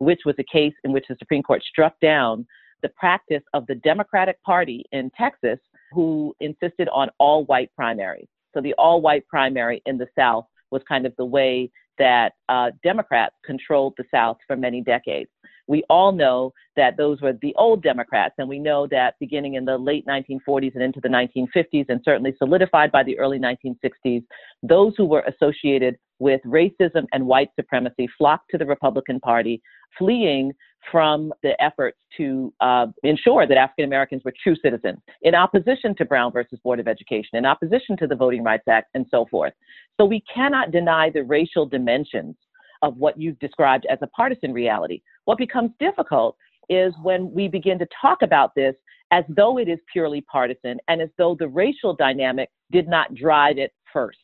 which 0.00 0.20
was 0.26 0.34
a 0.38 0.44
case 0.44 0.74
in 0.84 0.92
which 0.92 1.06
the 1.08 1.16
Supreme 1.18 1.42
Court 1.42 1.62
struck 1.62 1.98
down 2.00 2.46
the 2.82 2.90
practice 2.90 3.42
of 3.54 3.66
the 3.66 3.76
Democratic 3.76 4.42
Party 4.42 4.84
in 4.92 5.10
Texas, 5.16 5.58
who 5.96 6.36
insisted 6.40 6.88
on 6.92 7.08
all 7.18 7.46
white 7.46 7.70
primaries. 7.74 8.28
So 8.54 8.60
the 8.60 8.74
all 8.74 9.00
white 9.00 9.26
primary 9.26 9.82
in 9.86 9.96
the 9.96 10.06
South 10.16 10.44
was 10.70 10.82
kind 10.86 11.06
of 11.06 11.14
the 11.16 11.24
way 11.24 11.70
that 11.98 12.32
uh, 12.50 12.70
Democrats 12.84 13.34
controlled 13.44 13.94
the 13.96 14.04
South 14.12 14.36
for 14.46 14.56
many 14.56 14.82
decades. 14.82 15.30
We 15.66 15.82
all 15.88 16.12
know 16.12 16.52
that 16.76 16.98
those 16.98 17.20
were 17.22 17.32
the 17.32 17.54
old 17.56 17.82
Democrats, 17.82 18.34
and 18.38 18.46
we 18.48 18.58
know 18.58 18.86
that 18.88 19.14
beginning 19.18 19.54
in 19.54 19.64
the 19.64 19.78
late 19.78 20.06
1940s 20.06 20.74
and 20.74 20.82
into 20.82 21.00
the 21.00 21.08
1950s, 21.08 21.86
and 21.88 22.00
certainly 22.04 22.34
solidified 22.38 22.92
by 22.92 23.02
the 23.02 23.18
early 23.18 23.38
1960s, 23.38 24.22
those 24.62 24.92
who 24.98 25.06
were 25.06 25.22
associated 25.22 25.96
with 26.18 26.42
racism 26.44 27.06
and 27.12 27.26
white 27.26 27.48
supremacy 27.58 28.06
flocked 28.18 28.50
to 28.50 28.58
the 28.58 28.66
Republican 28.66 29.18
Party, 29.18 29.62
fleeing 29.98 30.52
from 30.90 31.32
the 31.42 31.60
efforts 31.62 31.98
to 32.16 32.52
uh, 32.60 32.86
ensure 33.02 33.46
that 33.46 33.56
African 33.56 33.84
Americans 33.84 34.22
were 34.24 34.32
true 34.42 34.56
citizens, 34.62 34.98
in 35.22 35.34
opposition 35.34 35.94
to 35.96 36.04
Brown 36.04 36.32
versus 36.32 36.58
Board 36.62 36.80
of 36.80 36.88
Education, 36.88 37.36
in 37.36 37.44
opposition 37.44 37.96
to 37.98 38.06
the 38.06 38.14
Voting 38.14 38.42
Rights 38.42 38.68
Act, 38.68 38.88
and 38.94 39.06
so 39.10 39.26
forth. 39.30 39.52
So 39.98 40.04
we 40.04 40.22
cannot 40.32 40.70
deny 40.70 41.10
the 41.10 41.24
racial 41.24 41.66
dimensions 41.66 42.36
of 42.82 42.96
what 42.96 43.18
you've 43.18 43.38
described 43.38 43.86
as 43.90 43.98
a 44.02 44.06
partisan 44.08 44.52
reality. 44.52 45.02
What 45.24 45.38
becomes 45.38 45.70
difficult 45.80 46.36
is 46.68 46.92
when 47.02 47.32
we 47.32 47.48
begin 47.48 47.78
to 47.78 47.86
talk 48.00 48.22
about 48.22 48.54
this 48.54 48.74
as 49.10 49.24
though 49.28 49.58
it 49.58 49.68
is 49.68 49.78
purely 49.92 50.20
partisan 50.22 50.78
and 50.88 51.00
as 51.00 51.08
though 51.16 51.36
the 51.38 51.48
racial 51.48 51.94
dynamic 51.94 52.50
did 52.72 52.88
not 52.88 53.14
drive 53.14 53.58
it 53.58 53.72
first. 53.92 54.18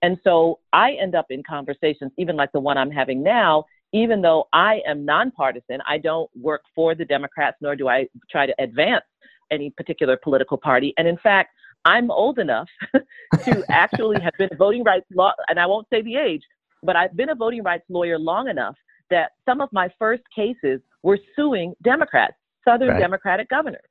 And 0.00 0.18
so 0.24 0.58
I 0.72 0.92
end 0.92 1.14
up 1.14 1.26
in 1.30 1.42
conversations, 1.42 2.10
even 2.18 2.36
like 2.36 2.50
the 2.52 2.60
one 2.60 2.76
I'm 2.76 2.90
having 2.90 3.22
now, 3.22 3.64
even 3.92 4.22
though 4.22 4.48
I 4.52 4.80
am 4.86 5.04
nonpartisan, 5.04 5.80
I 5.86 5.98
don't 5.98 6.30
work 6.36 6.62
for 6.74 6.94
the 6.94 7.04
Democrats, 7.04 7.58
nor 7.60 7.76
do 7.76 7.88
I 7.88 8.06
try 8.30 8.46
to 8.46 8.54
advance 8.58 9.04
any 9.50 9.70
particular 9.70 10.16
political 10.16 10.56
party. 10.56 10.94
And 10.96 11.06
in 11.06 11.18
fact, 11.18 11.50
I'm 11.84 12.10
old 12.10 12.38
enough 12.38 12.68
to 13.44 13.64
actually 13.70 14.20
have 14.20 14.32
been 14.38 14.48
a 14.52 14.56
voting 14.56 14.82
rights 14.82 15.06
law, 15.14 15.32
and 15.48 15.58
I 15.58 15.66
won't 15.66 15.86
say 15.92 16.02
the 16.02 16.16
age, 16.16 16.42
but 16.82 16.96
I've 16.96 17.14
been 17.16 17.30
a 17.30 17.34
voting 17.34 17.62
rights 17.62 17.84
lawyer 17.88 18.18
long 18.18 18.48
enough 18.48 18.76
that 19.10 19.32
some 19.46 19.60
of 19.60 19.68
my 19.72 19.90
first 19.98 20.22
cases 20.34 20.80
were 21.02 21.18
suing 21.36 21.74
Democrats, 21.82 22.34
Southern 22.66 22.88
right. 22.88 23.00
Democratic 23.00 23.48
governors. 23.50 23.82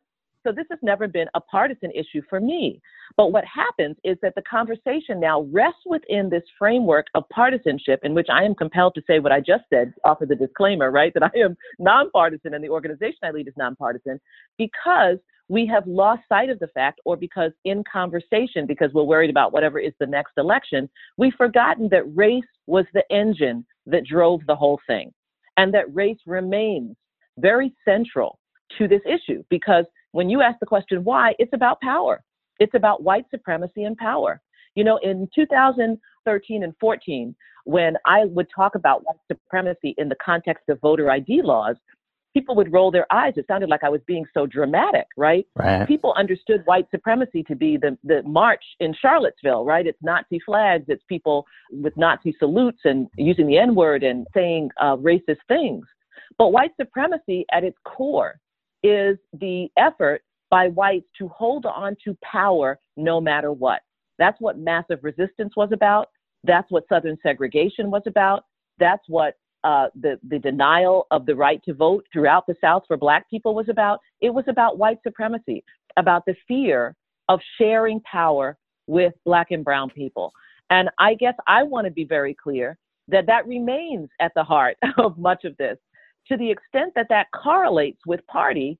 So 0.45 0.51
this 0.51 0.65
has 0.69 0.79
never 0.81 1.07
been 1.07 1.27
a 1.35 1.41
partisan 1.41 1.91
issue 1.91 2.21
for 2.29 2.39
me. 2.39 2.81
But 3.15 3.31
what 3.31 3.43
happens 3.45 3.97
is 4.03 4.17
that 4.21 4.33
the 4.35 4.41
conversation 4.41 5.19
now 5.19 5.41
rests 5.51 5.81
within 5.85 6.29
this 6.29 6.43
framework 6.57 7.07
of 7.13 7.29
partisanship, 7.29 7.99
in 8.03 8.13
which 8.13 8.27
I 8.31 8.43
am 8.43 8.55
compelled 8.55 8.95
to 8.95 9.03
say 9.05 9.19
what 9.19 9.31
I 9.31 9.39
just 9.39 9.63
said, 9.69 9.93
offer 10.03 10.25
the 10.25 10.35
disclaimer, 10.35 10.89
right, 10.89 11.13
that 11.13 11.23
I 11.23 11.37
am 11.39 11.55
nonpartisan 11.79 12.53
and 12.53 12.63
the 12.63 12.69
organization 12.69 13.19
I 13.23 13.31
lead 13.31 13.47
is 13.47 13.53
nonpartisan, 13.57 14.19
because 14.57 15.17
we 15.47 15.65
have 15.67 15.85
lost 15.85 16.21
sight 16.29 16.49
of 16.49 16.59
the 16.59 16.67
fact, 16.67 17.01
or 17.03 17.17
because 17.17 17.51
in 17.65 17.83
conversation, 17.91 18.65
because 18.65 18.91
we're 18.93 19.03
worried 19.03 19.29
about 19.29 19.51
whatever 19.51 19.79
is 19.79 19.93
the 19.99 20.07
next 20.07 20.31
election, 20.37 20.89
we've 21.17 21.33
forgotten 21.33 21.89
that 21.89 22.15
race 22.15 22.43
was 22.67 22.85
the 22.93 23.03
engine 23.11 23.65
that 23.85 24.05
drove 24.05 24.39
the 24.47 24.55
whole 24.55 24.79
thing, 24.87 25.11
and 25.57 25.73
that 25.73 25.93
race 25.93 26.19
remains 26.25 26.95
very 27.37 27.73
central 27.83 28.39
to 28.77 28.87
this 28.87 29.01
issue 29.05 29.43
because 29.49 29.83
when 30.11 30.29
you 30.29 30.41
ask 30.41 30.59
the 30.59 30.65
question 30.65 31.03
why, 31.03 31.33
it's 31.39 31.53
about 31.53 31.81
power. 31.81 32.23
It's 32.59 32.73
about 32.75 33.03
white 33.03 33.25
supremacy 33.31 33.83
and 33.83 33.97
power. 33.97 34.41
You 34.75 34.83
know, 34.83 34.97
in 35.03 35.27
2013 35.33 36.63
and 36.63 36.73
14, 36.79 37.35
when 37.65 37.95
I 38.05 38.25
would 38.25 38.47
talk 38.53 38.75
about 38.75 39.03
white 39.05 39.19
supremacy 39.27 39.95
in 39.97 40.09
the 40.09 40.15
context 40.23 40.69
of 40.69 40.79
voter 40.81 41.09
ID 41.09 41.41
laws, 41.43 41.75
people 42.33 42.55
would 42.55 42.71
roll 42.71 42.91
their 42.91 43.11
eyes. 43.11 43.33
It 43.35 43.45
sounded 43.47 43.69
like 43.69 43.83
I 43.83 43.89
was 43.89 44.01
being 44.07 44.25
so 44.33 44.45
dramatic, 44.45 45.05
right? 45.17 45.45
right. 45.55 45.87
People 45.87 46.13
understood 46.17 46.61
white 46.65 46.87
supremacy 46.91 47.43
to 47.43 47.55
be 47.55 47.77
the, 47.77 47.97
the 48.03 48.23
march 48.23 48.63
in 48.79 48.93
Charlottesville, 48.99 49.65
right? 49.65 49.85
It's 49.85 50.01
Nazi 50.01 50.39
flags, 50.45 50.85
it's 50.87 51.03
people 51.09 51.45
with 51.71 51.95
Nazi 51.97 52.35
salutes 52.39 52.81
and 52.85 53.07
using 53.17 53.47
the 53.47 53.57
N 53.57 53.75
word 53.75 54.03
and 54.03 54.25
saying 54.33 54.69
uh, 54.79 54.95
racist 54.97 55.39
things. 55.47 55.85
But 56.37 56.49
white 56.49 56.71
supremacy 56.79 57.45
at 57.51 57.63
its 57.63 57.77
core 57.83 58.39
is 58.83 59.17
the 59.39 59.69
effort 59.77 60.23
by 60.49 60.67
whites 60.69 61.07
to 61.17 61.27
hold 61.29 61.65
on 61.65 61.95
to 62.03 62.17
power 62.23 62.79
no 62.97 63.21
matter 63.21 63.51
what. 63.51 63.81
That's 64.17 64.39
what 64.39 64.57
massive 64.59 64.99
resistance 65.01 65.53
was 65.55 65.69
about. 65.71 66.09
That's 66.43 66.69
what 66.69 66.83
Southern 66.89 67.17
segregation 67.23 67.89
was 67.89 68.03
about. 68.05 68.43
That's 68.79 69.03
what 69.07 69.35
uh, 69.63 69.87
the, 69.99 70.19
the 70.27 70.39
denial 70.39 71.07
of 71.11 71.25
the 71.25 71.35
right 71.35 71.61
to 71.63 71.73
vote 71.73 72.05
throughout 72.11 72.45
the 72.47 72.55
South 72.59 72.83
for 72.87 72.97
Black 72.97 73.29
people 73.29 73.55
was 73.55 73.69
about. 73.69 73.99
It 74.19 74.31
was 74.31 74.45
about 74.47 74.77
white 74.77 74.97
supremacy, 75.03 75.63
about 75.97 76.25
the 76.25 76.35
fear 76.47 76.95
of 77.29 77.39
sharing 77.57 78.01
power 78.01 78.57
with 78.87 79.13
Black 79.25 79.51
and 79.51 79.63
Brown 79.63 79.89
people. 79.89 80.33
And 80.69 80.89
I 80.99 81.13
guess 81.13 81.35
I 81.47 81.63
want 81.63 81.85
to 81.85 81.91
be 81.91 82.05
very 82.05 82.33
clear 82.33 82.77
that 83.07 83.27
that 83.27 83.47
remains 83.47 84.09
at 84.19 84.31
the 84.35 84.43
heart 84.43 84.77
of 84.97 85.17
much 85.17 85.45
of 85.45 85.55
this 85.57 85.77
to 86.27 86.37
the 86.37 86.49
extent 86.49 86.93
that 86.95 87.07
that 87.09 87.27
correlates 87.33 87.99
with 88.05 88.25
party, 88.27 88.77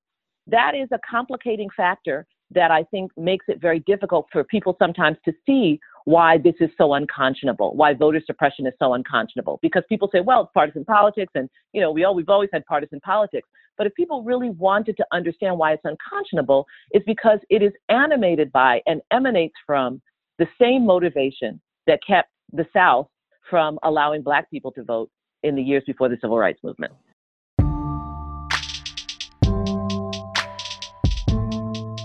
that 0.47 0.75
is 0.75 0.87
a 0.91 0.99
complicating 1.09 1.69
factor 1.75 2.25
that 2.53 2.71
I 2.71 2.83
think 2.83 3.11
makes 3.17 3.45
it 3.47 3.61
very 3.61 3.79
difficult 3.81 4.27
for 4.31 4.43
people 4.43 4.75
sometimes 4.77 5.17
to 5.25 5.33
see 5.45 5.79
why 6.05 6.37
this 6.37 6.55
is 6.59 6.69
so 6.77 6.93
unconscionable, 6.93 7.75
why 7.75 7.93
voter 7.93 8.21
suppression 8.25 8.67
is 8.67 8.73
so 8.79 8.93
unconscionable. 8.93 9.59
Because 9.61 9.83
people 9.87 10.09
say, 10.11 10.19
well, 10.19 10.41
it's 10.41 10.51
partisan 10.53 10.83
politics, 10.83 11.31
and 11.35 11.49
you 11.73 11.81
know, 11.81 11.91
we 11.91 12.03
all, 12.03 12.15
we've 12.15 12.29
always 12.29 12.49
had 12.51 12.65
partisan 12.65 12.99
politics. 12.99 13.47
But 13.77 13.87
if 13.87 13.95
people 13.95 14.23
really 14.23 14.49
wanted 14.49 14.97
to 14.97 15.05
understand 15.11 15.57
why 15.57 15.73
it's 15.73 15.85
unconscionable, 15.85 16.67
it's 16.91 17.05
because 17.05 17.39
it 17.49 17.63
is 17.63 17.71
animated 17.89 18.51
by 18.51 18.81
and 18.85 19.01
emanates 19.11 19.55
from 19.65 20.01
the 20.37 20.47
same 20.59 20.85
motivation 20.85 21.61
that 21.87 21.99
kept 22.05 22.29
the 22.51 22.65
South 22.73 23.07
from 23.49 23.79
allowing 23.83 24.21
Black 24.21 24.49
people 24.49 24.71
to 24.73 24.83
vote 24.83 25.09
in 25.43 25.55
the 25.55 25.63
years 25.63 25.83
before 25.87 26.09
the 26.09 26.17
Civil 26.21 26.37
Rights 26.37 26.59
Movement. 26.63 26.93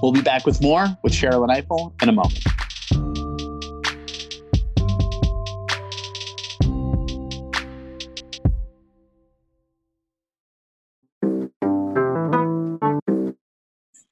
We'll 0.03 0.12
be 0.12 0.21
back 0.21 0.45
with 0.45 0.61
more 0.61 0.87
with 1.03 1.12
Sherrilyn 1.12 1.49
Ifill 1.49 2.03
in 2.03 2.09
a 2.09 2.12
moment. 2.12 2.45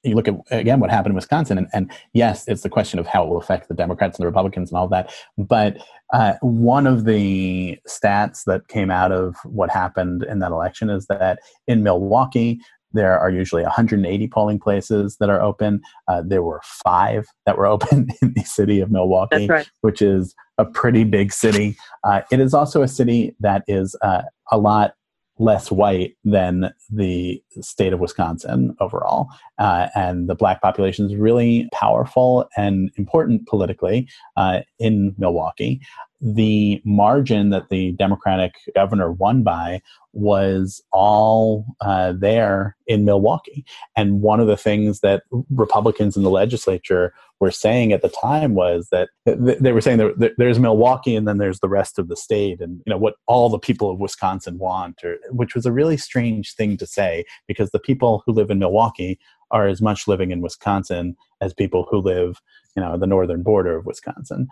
you 0.03 0.15
look 0.15 0.27
at 0.27 0.35
again 0.51 0.79
what 0.79 0.89
happened 0.89 1.11
in 1.11 1.15
Wisconsin, 1.15 1.57
and, 1.57 1.67
and, 1.73 1.91
yes, 2.13 2.47
it's 2.47 2.61
the 2.61 2.69
question 2.69 2.99
of 2.99 3.07
how 3.07 3.23
it 3.23 3.29
will 3.29 3.37
affect 3.37 3.67
the 3.67 3.73
Democrats 3.73 4.17
and 4.17 4.23
the 4.23 4.27
Republicans 4.27 4.69
and 4.69 4.77
all 4.77 4.87
that. 4.87 5.11
But 5.37 5.77
uh, 6.13 6.33
one 6.41 6.87
of 6.87 7.05
the 7.05 7.79
stats 7.87 8.43
that 8.45 8.67
came 8.67 8.91
out 8.91 9.11
of 9.11 9.35
what 9.43 9.69
happened 9.69 10.23
in 10.23 10.39
that 10.39 10.51
election 10.51 10.89
is 10.89 11.07
that 11.07 11.39
in 11.67 11.83
Milwaukee, 11.83 12.61
there 12.95 13.19
are 13.19 13.29
usually 13.29 13.63
180 13.63 14.27
polling 14.29 14.59
places 14.59 15.17
that 15.19 15.29
are 15.29 15.41
open. 15.41 15.81
Uh, 16.07 16.23
there 16.25 16.41
were 16.41 16.61
five 16.83 17.27
that 17.45 17.57
were 17.57 17.65
open 17.75 18.07
in 18.21 18.33
the 18.33 18.43
city 18.43 18.79
of 18.79 18.91
Milwaukee, 18.91 19.47
right. 19.47 19.69
which 19.81 20.01
is 20.01 20.33
a 20.57 20.65
pretty 20.65 21.03
big 21.03 21.31
city. 21.31 21.75
Uh, 22.03 22.21
it 22.31 22.39
is 22.39 22.53
also 22.53 22.81
a 22.81 22.87
city 22.87 23.35
that 23.39 23.63
is 23.67 23.95
uh, 24.01 24.23
a 24.51 24.57
lot 24.57 24.93
less 25.37 25.69
white 25.69 26.15
than 26.23 26.73
the 26.89 27.41
state 27.59 27.91
of 27.91 27.99
Wisconsin 27.99 28.73
overall. 28.79 29.27
Uh, 29.59 29.87
and 29.93 30.29
the 30.29 30.35
black 30.35 30.61
population 30.61 31.05
is 31.05 31.15
really 31.15 31.67
powerful 31.73 32.47
and 32.55 32.89
important 32.95 33.45
politically 33.47 34.07
uh, 34.37 34.61
in 34.79 35.13
Milwaukee 35.17 35.81
the 36.25 36.81
margin 36.83 37.51
that 37.51 37.69
the 37.69 37.91
Democratic 37.91 38.55
governor 38.73 39.11
won 39.11 39.43
by 39.43 39.79
was 40.11 40.81
all 40.91 41.65
uh, 41.81 42.13
there 42.13 42.75
in 42.87 43.05
Milwaukee. 43.05 43.63
And 43.95 44.21
one 44.21 44.39
of 44.39 44.47
the 44.47 44.57
things 44.57 45.01
that 45.01 45.21
Republicans 45.51 46.17
in 46.17 46.23
the 46.23 46.31
legislature 46.31 47.13
were 47.39 47.51
saying 47.51 47.91
at 47.91 48.01
the 48.01 48.09
time 48.09 48.55
was 48.55 48.87
that 48.91 49.09
they 49.25 49.71
were 49.71 49.81
saying 49.81 50.13
there's 50.37 50.57
Milwaukee 50.57 51.15
and 51.15 51.27
then 51.27 51.37
there's 51.37 51.59
the 51.59 51.69
rest 51.69 51.99
of 51.99 52.07
the 52.07 52.15
state, 52.15 52.59
and 52.59 52.81
you 52.85 52.89
know 52.89 52.97
what 52.97 53.15
all 53.27 53.49
the 53.49 53.59
people 53.59 53.91
of 53.91 53.99
Wisconsin 53.99 54.57
want, 54.57 55.03
or, 55.03 55.17
which 55.29 55.53
was 55.53 55.67
a 55.67 55.71
really 55.71 55.97
strange 55.97 56.55
thing 56.55 56.75
to 56.77 56.87
say 56.87 57.23
because 57.47 57.69
the 57.69 57.79
people 57.79 58.23
who 58.25 58.31
live 58.31 58.49
in 58.49 58.57
Milwaukee 58.57 59.19
are 59.51 59.67
as 59.67 59.81
much 59.81 60.07
living 60.07 60.31
in 60.31 60.41
Wisconsin 60.41 61.15
as 61.39 61.53
people 61.53 61.85
who 61.91 61.99
live, 61.99 62.41
you 62.75 62.81
know, 62.81 62.97
the 62.97 63.05
northern 63.05 63.43
border 63.43 63.77
of 63.77 63.85
Wisconsin. 63.85 64.47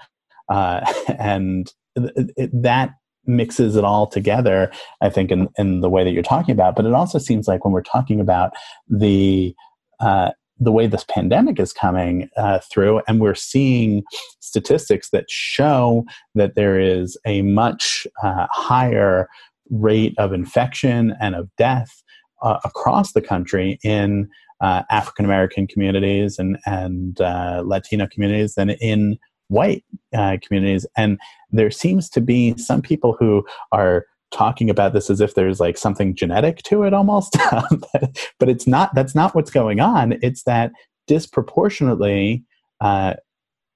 Uh, 0.49 0.81
and 1.19 1.71
it, 1.95 2.49
that 2.53 2.91
mixes 3.25 3.75
it 3.75 3.83
all 3.83 4.07
together, 4.07 4.71
I 5.01 5.09
think, 5.09 5.31
in, 5.31 5.47
in 5.57 5.81
the 5.81 5.89
way 5.89 6.03
that 6.03 6.11
you're 6.11 6.23
talking 6.23 6.51
about. 6.51 6.75
But 6.75 6.85
it 6.85 6.93
also 6.93 7.17
seems 7.17 7.47
like 7.47 7.63
when 7.63 7.73
we're 7.73 7.81
talking 7.81 8.19
about 8.19 8.53
the 8.89 9.55
uh, 9.99 10.31
the 10.59 10.71
way 10.71 10.87
this 10.87 11.05
pandemic 11.09 11.59
is 11.59 11.73
coming 11.73 12.29
uh, 12.37 12.59
through, 12.71 13.01
and 13.07 13.19
we're 13.19 13.35
seeing 13.35 14.03
statistics 14.39 15.09
that 15.09 15.29
show 15.29 16.05
that 16.35 16.55
there 16.55 16.79
is 16.79 17.17
a 17.25 17.41
much 17.41 18.05
uh, 18.23 18.47
higher 18.51 19.27
rate 19.69 20.13
of 20.17 20.33
infection 20.33 21.15
and 21.19 21.35
of 21.35 21.49
death 21.57 22.03
uh, 22.43 22.59
across 22.63 23.13
the 23.13 23.21
country 23.21 23.79
in 23.83 24.29
uh, 24.61 24.83
African 24.89 25.25
American 25.25 25.67
communities 25.67 26.37
and 26.37 26.57
and 26.65 27.19
uh, 27.19 27.63
Latino 27.65 28.07
communities 28.07 28.55
than 28.55 28.71
in 28.71 29.17
white 29.47 29.83
uh, 30.15 30.37
communities. 30.41 30.85
And 30.97 31.19
there 31.51 31.71
seems 31.71 32.09
to 32.09 32.21
be 32.21 32.57
some 32.57 32.81
people 32.81 33.15
who 33.19 33.45
are 33.71 34.05
talking 34.31 34.69
about 34.69 34.93
this 34.93 35.09
as 35.09 35.21
if 35.21 35.35
there's 35.35 35.59
like 35.59 35.77
something 35.77 36.15
genetic 36.15 36.57
to 36.63 36.83
it 36.83 36.93
almost 36.93 37.37
but 38.39 38.49
it's 38.49 38.65
not 38.65 38.93
that's 38.95 39.13
not 39.13 39.35
what's 39.35 39.51
going 39.51 39.79
on 39.79 40.17
it's 40.23 40.41
that 40.43 40.71
disproportionately 41.05 42.43
uh, 42.81 43.13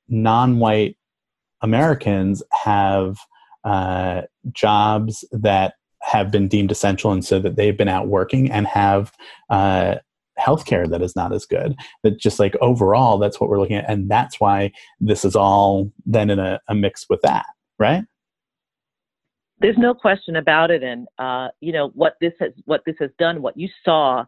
non-white 0.10 0.98
americans 1.62 2.42
have 2.52 3.20
uh, 3.66 4.24
jobs 4.52 5.24
that 5.32 5.76
have 6.02 6.32
been 6.32 6.48
deemed 6.48 6.72
essential 6.72 7.12
and 7.12 7.24
so 7.24 7.40
that 7.40 7.56
they've 7.56 7.78
been 7.78 7.88
out 7.88 8.08
working 8.08 8.50
and 8.52 8.66
have 8.66 9.12
uh, 9.50 9.96
healthcare 10.40 10.90
that 10.90 11.02
is 11.02 11.16
not 11.16 11.34
as 11.34 11.46
good. 11.46 11.76
That 12.04 12.20
just 12.20 12.40
like 12.40 12.56
overall, 12.62 13.18
that's 13.18 13.40
what 13.40 13.50
we're 13.50 13.60
looking 13.60 13.78
at, 13.78 13.90
and 13.90 14.10
that's 14.10 14.40
why 14.40 14.72
this 15.00 15.26
is 15.26 15.36
all 15.36 15.92
then 16.06 16.30
in 16.30 16.40
a, 16.40 16.60
a 16.68 16.76
mix 16.76 17.06
with 17.10 17.22
that, 17.24 17.46
right? 17.80 18.04
There's 19.60 19.78
no 19.78 19.94
question 19.94 20.36
about 20.36 20.70
it, 20.72 20.84
and 20.84 21.08
uh, 21.18 21.50
you 21.62 21.72
know 21.72 21.90
what 21.94 22.16
this 22.22 22.34
has 22.40 22.52
what 22.66 22.82
this 22.86 22.96
has 23.00 23.10
done. 23.18 23.42
What 23.42 23.58
you 23.58 23.70
saw 23.84 24.26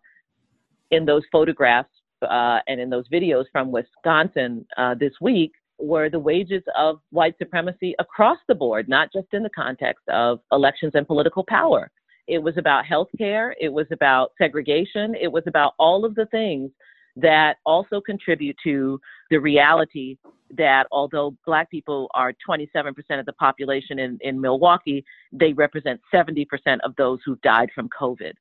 in 0.91 1.05
those 1.05 1.23
photographs 1.31 1.89
uh, 2.23 2.59
and 2.67 2.79
in 2.79 2.89
those 2.89 3.07
videos 3.09 3.45
from 3.51 3.71
Wisconsin 3.71 4.65
uh, 4.77 4.95
this 4.95 5.13
week 5.21 5.51
were 5.77 6.09
the 6.09 6.19
wages 6.19 6.63
of 6.77 6.99
white 7.11 7.35
supremacy 7.37 7.95
across 7.99 8.37
the 8.47 8.55
board, 8.55 8.89
not 8.89 9.09
just 9.13 9.27
in 9.33 9.43
the 9.43 9.49
context 9.49 10.03
of 10.09 10.39
elections 10.51 10.91
and 10.95 11.07
political 11.07 11.43
power. 11.47 11.89
It 12.29 12.38
was 12.38 12.57
about 12.57 12.86
health 12.86 13.09
care. 13.17 13.55
It 13.59 13.69
was 13.69 13.88
about 13.91 14.33
segregation. 14.38 15.15
It 15.19 15.31
was 15.31 15.43
about 15.48 15.74
all 15.79 16.05
of 16.05 16.13
the 16.13 16.27
things 16.27 16.71
that 17.15 17.57
also 17.65 18.00
contribute 18.00 18.55
to 18.63 19.01
the 19.31 19.38
reality 19.38 20.17
that 20.55 20.86
although 20.91 21.36
Black 21.45 21.69
people 21.69 22.09
are 22.13 22.33
27% 22.48 22.93
of 23.19 23.25
the 23.25 23.33
population 23.33 24.00
in, 24.00 24.17
in 24.21 24.39
Milwaukee, 24.39 25.03
they 25.31 25.53
represent 25.53 26.00
70% 26.13 26.45
of 26.83 26.95
those 26.98 27.19
who 27.25 27.36
died 27.38 27.69
from 27.74 27.89
COVID. 27.89 28.33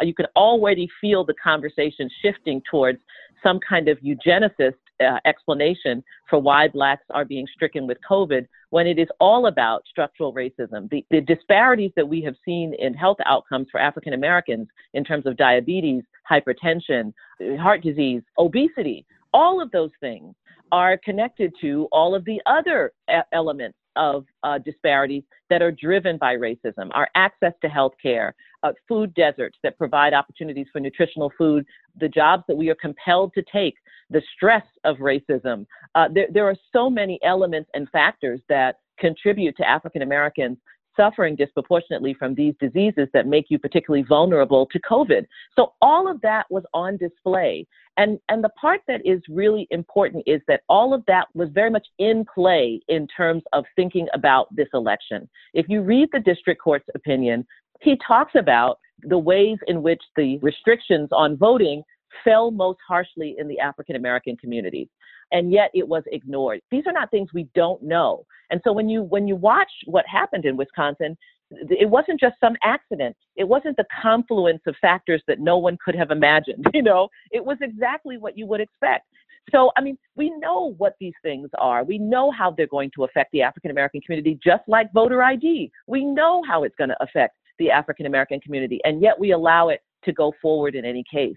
Uh, 0.00 0.04
you 0.04 0.14
can 0.14 0.26
already 0.36 0.88
feel 1.00 1.24
the 1.24 1.34
conversation 1.34 2.10
shifting 2.22 2.60
towards 2.70 2.98
some 3.42 3.58
kind 3.66 3.88
of 3.88 3.98
eugenicist 4.00 4.74
uh, 5.00 5.18
explanation 5.24 6.02
for 6.28 6.38
why 6.38 6.68
blacks 6.68 7.04
are 7.10 7.24
being 7.24 7.46
stricken 7.54 7.86
with 7.86 7.98
COVID 8.08 8.46
when 8.70 8.86
it 8.86 8.98
is 8.98 9.08
all 9.20 9.46
about 9.46 9.84
structural 9.88 10.32
racism. 10.32 10.88
The, 10.90 11.04
the 11.10 11.20
disparities 11.20 11.92
that 11.96 12.08
we 12.08 12.22
have 12.22 12.34
seen 12.44 12.74
in 12.78 12.94
health 12.94 13.18
outcomes 13.24 13.68
for 13.70 13.80
African 13.80 14.12
Americans 14.12 14.68
in 14.94 15.04
terms 15.04 15.26
of 15.26 15.36
diabetes, 15.36 16.02
hypertension, 16.30 17.12
heart 17.58 17.82
disease, 17.82 18.22
obesity, 18.38 19.06
all 19.32 19.60
of 19.60 19.70
those 19.70 19.90
things 20.00 20.34
are 20.72 20.98
connected 20.98 21.52
to 21.60 21.88
all 21.92 22.14
of 22.14 22.24
the 22.24 22.40
other 22.46 22.92
elements 23.32 23.78
of 23.96 24.24
uh, 24.42 24.58
disparities 24.58 25.22
that 25.50 25.62
are 25.62 25.72
driven 25.72 26.16
by 26.18 26.34
racism, 26.34 26.90
our 26.92 27.08
access 27.14 27.52
to 27.62 27.68
health 27.68 27.92
care, 28.02 28.34
uh, 28.62 28.72
food 28.88 29.14
deserts 29.14 29.58
that 29.62 29.78
provide 29.78 30.12
opportunities 30.12 30.66
for 30.72 30.80
nutritional 30.80 31.32
food, 31.36 31.64
the 32.00 32.08
jobs 32.08 32.42
that 32.48 32.56
we 32.56 32.68
are 32.68 32.74
compelled 32.76 33.32
to 33.34 33.42
take, 33.52 33.74
the 34.10 34.22
stress 34.34 34.64
of 34.84 34.96
racism. 34.96 35.66
Uh, 35.94 36.08
there, 36.12 36.26
there 36.32 36.48
are 36.48 36.56
so 36.72 36.88
many 36.88 37.18
elements 37.24 37.70
and 37.74 37.88
factors 37.90 38.40
that 38.48 38.76
contribute 38.98 39.56
to 39.56 39.68
African 39.68 40.02
Americans 40.02 40.58
suffering 40.96 41.36
disproportionately 41.36 42.14
from 42.14 42.34
these 42.34 42.54
diseases 42.60 43.08
that 43.12 43.26
make 43.26 43.46
you 43.48 43.58
particularly 43.58 44.04
vulnerable 44.08 44.66
to 44.66 44.80
COVID. 44.80 45.26
So 45.54 45.74
all 45.80 46.10
of 46.10 46.20
that 46.22 46.46
was 46.50 46.64
on 46.74 46.96
display. 46.96 47.66
And, 47.96 48.18
and 48.28 48.42
the 48.44 48.50
part 48.50 48.80
that 48.88 49.00
is 49.04 49.20
really 49.28 49.66
important 49.70 50.24
is 50.26 50.40
that 50.48 50.62
all 50.68 50.92
of 50.92 51.02
that 51.06 51.28
was 51.34 51.48
very 51.52 51.70
much 51.70 51.86
in 51.98 52.24
play 52.32 52.80
in 52.88 53.06
terms 53.08 53.42
of 53.52 53.64
thinking 53.74 54.06
about 54.14 54.54
this 54.54 54.68
election. 54.74 55.28
If 55.54 55.66
you 55.68 55.82
read 55.82 56.08
the 56.12 56.20
district 56.20 56.60
court's 56.60 56.88
opinion, 56.94 57.46
he 57.80 57.98
talks 58.06 58.32
about 58.34 58.78
the 59.02 59.18
ways 59.18 59.58
in 59.66 59.82
which 59.82 60.02
the 60.16 60.38
restrictions 60.38 61.08
on 61.12 61.36
voting 61.36 61.82
fell 62.24 62.50
most 62.50 62.78
harshly 62.86 63.36
in 63.38 63.48
the 63.48 63.58
African 63.60 63.96
American 63.96 64.36
communities 64.36 64.88
and 65.32 65.52
yet 65.52 65.70
it 65.74 65.86
was 65.86 66.02
ignored. 66.06 66.60
These 66.70 66.84
are 66.86 66.92
not 66.92 67.10
things 67.10 67.30
we 67.32 67.48
don't 67.54 67.82
know. 67.82 68.24
And 68.50 68.60
so 68.64 68.72
when 68.72 68.88
you 68.88 69.02
when 69.02 69.26
you 69.26 69.36
watch 69.36 69.70
what 69.86 70.04
happened 70.06 70.44
in 70.44 70.56
Wisconsin, 70.56 71.16
it 71.50 71.88
wasn't 71.88 72.20
just 72.20 72.36
some 72.40 72.56
accident. 72.62 73.16
It 73.36 73.44
wasn't 73.44 73.76
the 73.76 73.86
confluence 74.02 74.62
of 74.66 74.74
factors 74.80 75.22
that 75.28 75.40
no 75.40 75.58
one 75.58 75.78
could 75.84 75.94
have 75.94 76.10
imagined, 76.10 76.66
you 76.74 76.82
know. 76.82 77.08
It 77.30 77.44
was 77.44 77.58
exactly 77.60 78.18
what 78.18 78.36
you 78.36 78.46
would 78.46 78.60
expect. 78.60 79.06
So, 79.52 79.70
I 79.76 79.80
mean, 79.80 79.96
we 80.16 80.30
know 80.38 80.74
what 80.78 80.94
these 80.98 81.14
things 81.22 81.48
are. 81.58 81.84
We 81.84 81.98
know 81.98 82.32
how 82.32 82.50
they're 82.50 82.66
going 82.66 82.90
to 82.96 83.04
affect 83.04 83.30
the 83.32 83.42
African 83.42 83.70
American 83.70 84.00
community, 84.00 84.38
just 84.42 84.64
like 84.66 84.92
voter 84.92 85.22
ID. 85.22 85.70
We 85.86 86.04
know 86.04 86.42
how 86.48 86.64
it's 86.64 86.74
going 86.76 86.90
to 86.90 87.02
affect 87.02 87.36
the 87.58 87.70
African 87.70 88.06
American 88.06 88.40
community, 88.40 88.80
and 88.84 89.00
yet 89.00 89.18
we 89.18 89.32
allow 89.32 89.68
it 89.68 89.82
to 90.04 90.12
go 90.12 90.32
forward 90.42 90.74
in 90.74 90.84
any 90.84 91.04
case. 91.10 91.36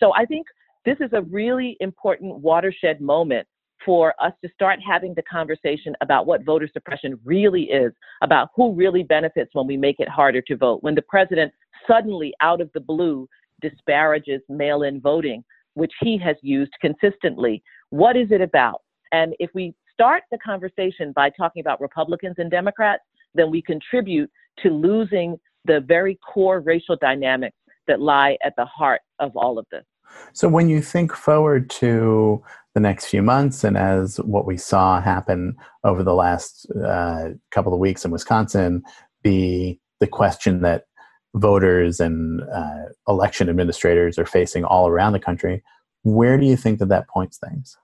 So, 0.00 0.12
I 0.14 0.24
think 0.24 0.46
this 0.84 0.96
is 1.00 1.10
a 1.12 1.22
really 1.22 1.76
important 1.80 2.36
watershed 2.38 3.00
moment 3.00 3.46
for 3.84 4.14
us 4.20 4.32
to 4.42 4.50
start 4.54 4.78
having 4.86 5.14
the 5.14 5.22
conversation 5.22 5.94
about 6.00 6.26
what 6.26 6.44
voter 6.44 6.68
suppression 6.72 7.18
really 7.24 7.64
is, 7.64 7.92
about 8.22 8.48
who 8.56 8.72
really 8.74 9.02
benefits 9.02 9.50
when 9.52 9.66
we 9.66 9.76
make 9.76 9.96
it 9.98 10.08
harder 10.08 10.40
to 10.40 10.56
vote. 10.56 10.82
When 10.82 10.94
the 10.94 11.02
president 11.02 11.52
suddenly, 11.86 12.32
out 12.40 12.60
of 12.60 12.70
the 12.72 12.80
blue, 12.80 13.28
disparages 13.60 14.40
mail 14.48 14.82
in 14.82 15.00
voting, 15.00 15.44
which 15.74 15.92
he 16.00 16.18
has 16.18 16.36
used 16.42 16.72
consistently. 16.80 17.62
What 17.90 18.16
is 18.16 18.28
it 18.30 18.40
about? 18.40 18.82
And 19.12 19.34
if 19.38 19.50
we 19.54 19.74
start 19.92 20.22
the 20.30 20.38
conversation 20.38 21.12
by 21.12 21.30
talking 21.30 21.60
about 21.60 21.80
Republicans 21.80 22.36
and 22.38 22.50
Democrats, 22.50 23.02
then 23.34 23.50
we 23.50 23.62
contribute 23.62 24.30
to 24.62 24.70
losing 24.70 25.38
the 25.64 25.80
very 25.80 26.18
core 26.32 26.60
racial 26.60 26.96
dynamics 26.96 27.56
that 27.86 28.00
lie 28.00 28.36
at 28.44 28.54
the 28.56 28.64
heart 28.64 29.00
of 29.18 29.36
all 29.36 29.58
of 29.58 29.66
this. 29.70 29.84
So 30.32 30.48
when 30.48 30.68
you 30.68 30.82
think 30.82 31.12
forward 31.12 31.70
to 31.70 32.42
the 32.74 32.80
next 32.80 33.06
few 33.06 33.22
months, 33.22 33.62
and 33.64 33.76
as 33.76 34.16
what 34.18 34.46
we 34.46 34.56
saw 34.56 35.00
happen 35.00 35.56
over 35.84 36.02
the 36.02 36.14
last 36.14 36.66
uh, 36.84 37.30
couple 37.50 37.72
of 37.72 37.78
weeks 37.78 38.04
in 38.04 38.10
Wisconsin, 38.10 38.82
be 39.22 39.80
the 40.00 40.06
question 40.06 40.60
that 40.62 40.86
voters 41.34 42.00
and 42.00 42.42
uh, 42.52 42.84
election 43.08 43.48
administrators 43.48 44.18
are 44.18 44.26
facing 44.26 44.64
all 44.64 44.88
around 44.88 45.12
the 45.12 45.20
country, 45.20 45.62
where 46.02 46.38
do 46.38 46.46
you 46.46 46.56
think 46.56 46.78
that 46.78 46.88
that 46.88 47.08
points 47.08 47.38
things? 47.38 47.76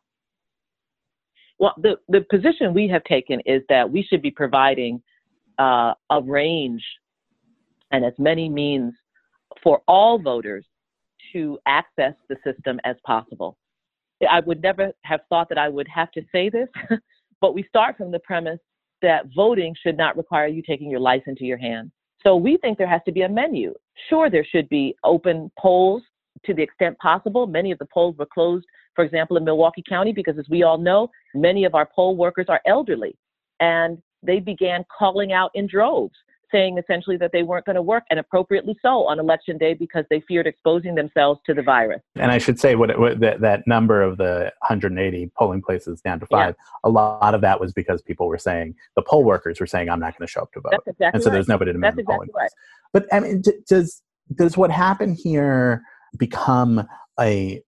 Well, 1.59 1.75
the, 1.77 1.97
the 2.09 2.23
position 2.23 2.73
we 2.75 2.89
have 2.89 3.05
taken 3.05 3.41
is 3.45 3.63
that 3.69 3.91
we 3.91 4.03
should 4.03 4.23
be 4.23 4.31
providing 4.31 5.03
uh, 5.59 5.95
a 6.11 6.23
range 6.23 6.83
and 7.91 8.05
as 8.05 8.15
many 8.19 8.49
means 8.49 8.95
for 9.63 9.83
all 9.87 10.19
voters 10.19 10.65
to 11.33 11.59
access 11.67 12.15
the 12.29 12.37
system 12.45 12.81
as 12.85 12.97
possible. 13.05 13.57
I 14.29 14.41
would 14.41 14.63
never 14.63 14.93
have 15.05 15.21
thought 15.29 15.49
that 15.49 15.59
I 15.59 15.69
would 15.69 15.89
have 15.89 16.11
to 16.13 16.23
say 16.33 16.51
this, 16.51 16.69
but 17.41 17.55
we 17.55 17.63
start 17.65 17.97
from 17.97 18.11
the 18.11 18.19
premise 18.21 18.61
that 19.03 19.27
voting 19.35 19.75
should 19.83 19.97
not 19.97 20.17
require 20.17 20.47
you 20.47 20.63
taking 20.63 20.91
your 20.91 21.01
life 21.01 21.23
into 21.27 21.45
your 21.45 21.57
hands. 21.57 21.91
So 22.23 22.37
we 22.37 22.59
think 22.59 22.77
there 22.77 22.87
has 22.87 23.01
to 23.07 23.13
be 23.13 23.23
a 23.23 23.29
menu. 23.29 23.73
Sure, 24.09 24.29
there 24.29 24.45
should 24.45 24.69
be 24.69 24.95
open 25.05 25.51
polls 25.59 26.03
to 26.45 26.53
the 26.53 26.63
extent 26.63 26.99
possible. 26.99 27.47
Many 27.47 27.73
of 27.73 27.79
the 27.79 27.89
polls 27.93 28.17
were 28.19 28.27
closed, 28.27 28.67
for 28.95 29.05
example, 29.05 29.39
in 29.39 29.45
Milwaukee 29.45 29.83
County, 29.89 30.13
because 30.13 30.39
as 30.39 30.47
we 30.51 30.63
all 30.63 30.79
know, 30.79 31.09
many 31.35 31.65
of 31.65 31.75
our 31.75 31.89
poll 31.95 32.17
workers 32.17 32.47
are 32.49 32.61
elderly 32.67 33.17
and 33.61 33.99
they 34.23 34.39
began 34.39 34.85
calling 34.97 35.33
out 35.33 35.51
in 35.55 35.67
droves 35.67 36.15
saying 36.53 36.79
essentially 36.79 37.17
that 37.19 37.33
they 37.33 37.43
weren't 37.43 37.67
going 37.67 37.77
to 37.77 37.83
work, 37.83 38.05
and 38.11 38.19
appropriately 38.19 38.77
so, 38.83 39.07
on 39.07 39.19
election 39.19 39.59
day 39.59 39.75
because 39.75 40.05
they 40.11 40.21
feared 40.21 40.47
exposing 40.47 40.95
themselves 40.95 41.41
to 41.47 41.55
the 41.55 41.63
virus. 41.63 42.01
And 42.17 42.31
I 42.31 42.39
should 42.39 42.59
say, 42.59 42.75
what, 42.75 42.99
what 42.99 43.21
that, 43.21 43.41
that 43.41 43.67
number 43.67 44.03
of 44.03 44.17
the 44.17 44.53
180 44.69 45.31
polling 45.37 45.63
places 45.63 46.01
down 46.01 46.21
to 46.21 46.27
five, 46.27 46.55
yeah. 46.59 46.79
a 46.85 46.91
lot 46.91 47.35
of 47.35 47.41
that 47.41 47.61
was 47.61 47.73
because 47.73 48.03
people 48.03 48.27
were 48.27 48.39
saying 48.39 48.75
the 48.97 49.03
poll 49.03 49.25
workers 49.25 49.61
were 49.61 49.67
saying, 49.67 49.89
"I'm 49.89 50.01
not 50.01 50.17
going 50.19 50.27
to 50.27 50.31
show 50.31 50.43
up 50.43 50.53
to 50.53 50.61
vote," 50.61 50.81
exactly 50.87 51.11
and 51.15 51.23
so 51.23 51.31
right. 51.31 51.35
there's 51.35 51.49
nobody 51.49 51.73
to 51.73 51.79
make 51.79 51.95
the 51.95 52.01
exactly 52.01 52.15
polling 52.15 52.29
place. 52.31 52.51
But 52.93 53.07
I 53.13 53.21
mean, 53.21 53.41
d- 53.43 53.53
does 53.69 54.03
does 54.35 54.57
what 54.57 54.71
happened 54.71 55.19
here 55.23 55.83
become 56.17 56.87
a 57.19 57.63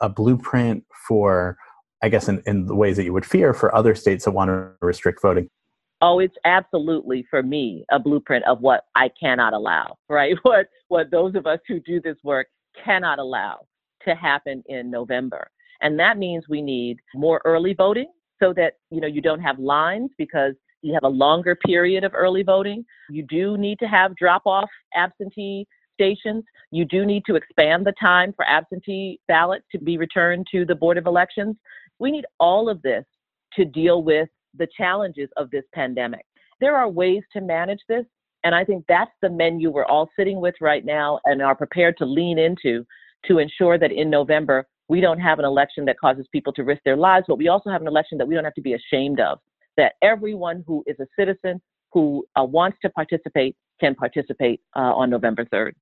a 0.00 0.08
blueprint 0.08 0.84
for 1.06 1.56
I 2.02 2.08
guess 2.08 2.28
in, 2.28 2.42
in 2.46 2.66
the 2.66 2.74
ways 2.74 2.96
that 2.96 3.04
you 3.04 3.12
would 3.12 3.26
fear 3.26 3.52
for 3.52 3.74
other 3.74 3.94
states 3.94 4.24
that 4.24 4.30
want 4.30 4.48
to 4.50 4.70
restrict 4.80 5.20
voting. 5.20 5.50
Oh, 6.00 6.20
it's 6.20 6.36
absolutely 6.44 7.26
for 7.28 7.42
me 7.42 7.84
a 7.90 7.98
blueprint 7.98 8.44
of 8.46 8.60
what 8.60 8.84
I 8.94 9.10
cannot 9.20 9.52
allow, 9.52 9.96
right? 10.08 10.36
What 10.42 10.68
what 10.88 11.10
those 11.10 11.34
of 11.34 11.46
us 11.46 11.60
who 11.66 11.80
do 11.80 12.00
this 12.00 12.16
work 12.22 12.48
cannot 12.84 13.18
allow 13.18 13.60
to 14.06 14.14
happen 14.14 14.62
in 14.66 14.90
November. 14.90 15.50
And 15.80 15.98
that 15.98 16.18
means 16.18 16.44
we 16.48 16.62
need 16.62 16.98
more 17.14 17.40
early 17.44 17.74
voting 17.74 18.10
so 18.40 18.52
that 18.54 18.74
you 18.90 19.00
know 19.00 19.06
you 19.06 19.20
don't 19.20 19.40
have 19.40 19.58
lines 19.58 20.10
because 20.18 20.54
you 20.82 20.94
have 20.94 21.04
a 21.04 21.08
longer 21.08 21.56
period 21.66 22.04
of 22.04 22.12
early 22.14 22.42
voting. 22.42 22.84
You 23.10 23.24
do 23.28 23.56
need 23.56 23.78
to 23.80 23.86
have 23.86 24.14
drop 24.16 24.42
off 24.46 24.70
absentee 24.94 25.66
stations. 25.94 26.44
You 26.70 26.84
do 26.84 27.04
need 27.04 27.24
to 27.26 27.34
expand 27.34 27.84
the 27.84 27.94
time 28.00 28.32
for 28.36 28.46
absentee 28.46 29.18
ballots 29.26 29.64
to 29.72 29.78
be 29.78 29.98
returned 29.98 30.46
to 30.52 30.64
the 30.64 30.76
Board 30.76 30.96
of 30.96 31.06
Elections. 31.06 31.56
We 31.98 32.12
need 32.12 32.26
all 32.38 32.68
of 32.68 32.80
this 32.82 33.04
to 33.54 33.64
deal 33.64 34.04
with 34.04 34.28
the 34.56 34.68
challenges 34.76 35.28
of 35.36 35.50
this 35.50 35.64
pandemic. 35.74 36.24
There 36.60 36.76
are 36.76 36.88
ways 36.88 37.22
to 37.32 37.40
manage 37.40 37.80
this, 37.88 38.04
and 38.44 38.54
I 38.54 38.64
think 38.64 38.84
that's 38.88 39.10
the 39.22 39.30
menu 39.30 39.70
we're 39.70 39.84
all 39.84 40.08
sitting 40.16 40.40
with 40.40 40.54
right 40.60 40.84
now 40.84 41.20
and 41.24 41.42
are 41.42 41.54
prepared 41.54 41.96
to 41.98 42.04
lean 42.04 42.38
into 42.38 42.84
to 43.26 43.38
ensure 43.38 43.78
that 43.78 43.92
in 43.92 44.10
November 44.10 44.66
we 44.88 45.00
don't 45.00 45.20
have 45.20 45.38
an 45.38 45.44
election 45.44 45.84
that 45.84 45.98
causes 45.98 46.26
people 46.32 46.52
to 46.54 46.64
risk 46.64 46.82
their 46.84 46.96
lives, 46.96 47.26
but 47.28 47.38
we 47.38 47.48
also 47.48 47.70
have 47.70 47.82
an 47.82 47.88
election 47.88 48.16
that 48.18 48.26
we 48.26 48.34
don't 48.34 48.44
have 48.44 48.54
to 48.54 48.62
be 48.62 48.74
ashamed 48.74 49.20
of. 49.20 49.38
That 49.76 49.94
everyone 50.02 50.64
who 50.66 50.82
is 50.86 50.96
a 50.98 51.06
citizen 51.16 51.60
who 51.92 52.24
uh, 52.38 52.44
wants 52.44 52.78
to 52.82 52.90
participate 52.90 53.56
can 53.78 53.94
participate 53.94 54.60
uh, 54.76 54.94
on 54.94 55.10
November 55.10 55.44
3rd. 55.44 55.72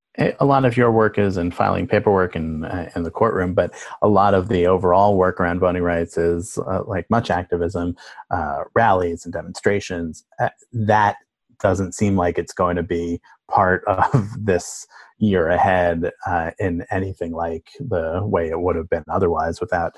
A 0.41 0.45
lot 0.45 0.65
of 0.65 0.77
your 0.77 0.91
work 0.91 1.19
is 1.19 1.37
in 1.37 1.51
filing 1.51 1.87
paperwork 1.87 2.35
in, 2.35 2.65
uh, 2.65 2.91
in 2.97 3.03
the 3.03 3.11
courtroom, 3.11 3.55
but 3.55 3.75
a 4.03 4.09
lot 4.09 4.35
of 4.35 4.49
the 4.49 4.67
overall 4.67 5.17
work 5.17 5.41
around 5.41 5.61
voting 5.61 5.83
rights 5.83 6.17
is 6.17 6.59
uh, 6.67 6.83
like 6.87 7.09
much 7.11 7.31
activism, 7.31 7.97
uh, 8.31 8.65
rallies, 8.75 9.25
and 9.25 9.33
demonstrations. 9.33 10.25
Uh, 10.41 10.49
that 10.73 11.17
doesn't 11.61 11.93
seem 11.93 12.17
like 12.17 12.39
it's 12.39 12.53
going 12.53 12.77
to 12.77 12.83
be 12.83 13.21
part 13.51 13.85
of 13.87 14.29
this 14.39 14.87
year 15.19 15.49
ahead 15.49 16.11
uh, 16.27 16.51
in 16.59 16.85
anything 16.91 17.33
like 17.33 17.71
the 17.81 18.21
way 18.23 18.49
it 18.49 18.61
would 18.61 18.77
have 18.77 18.89
been 18.89 19.05
otherwise 19.11 19.61
without 19.61 19.95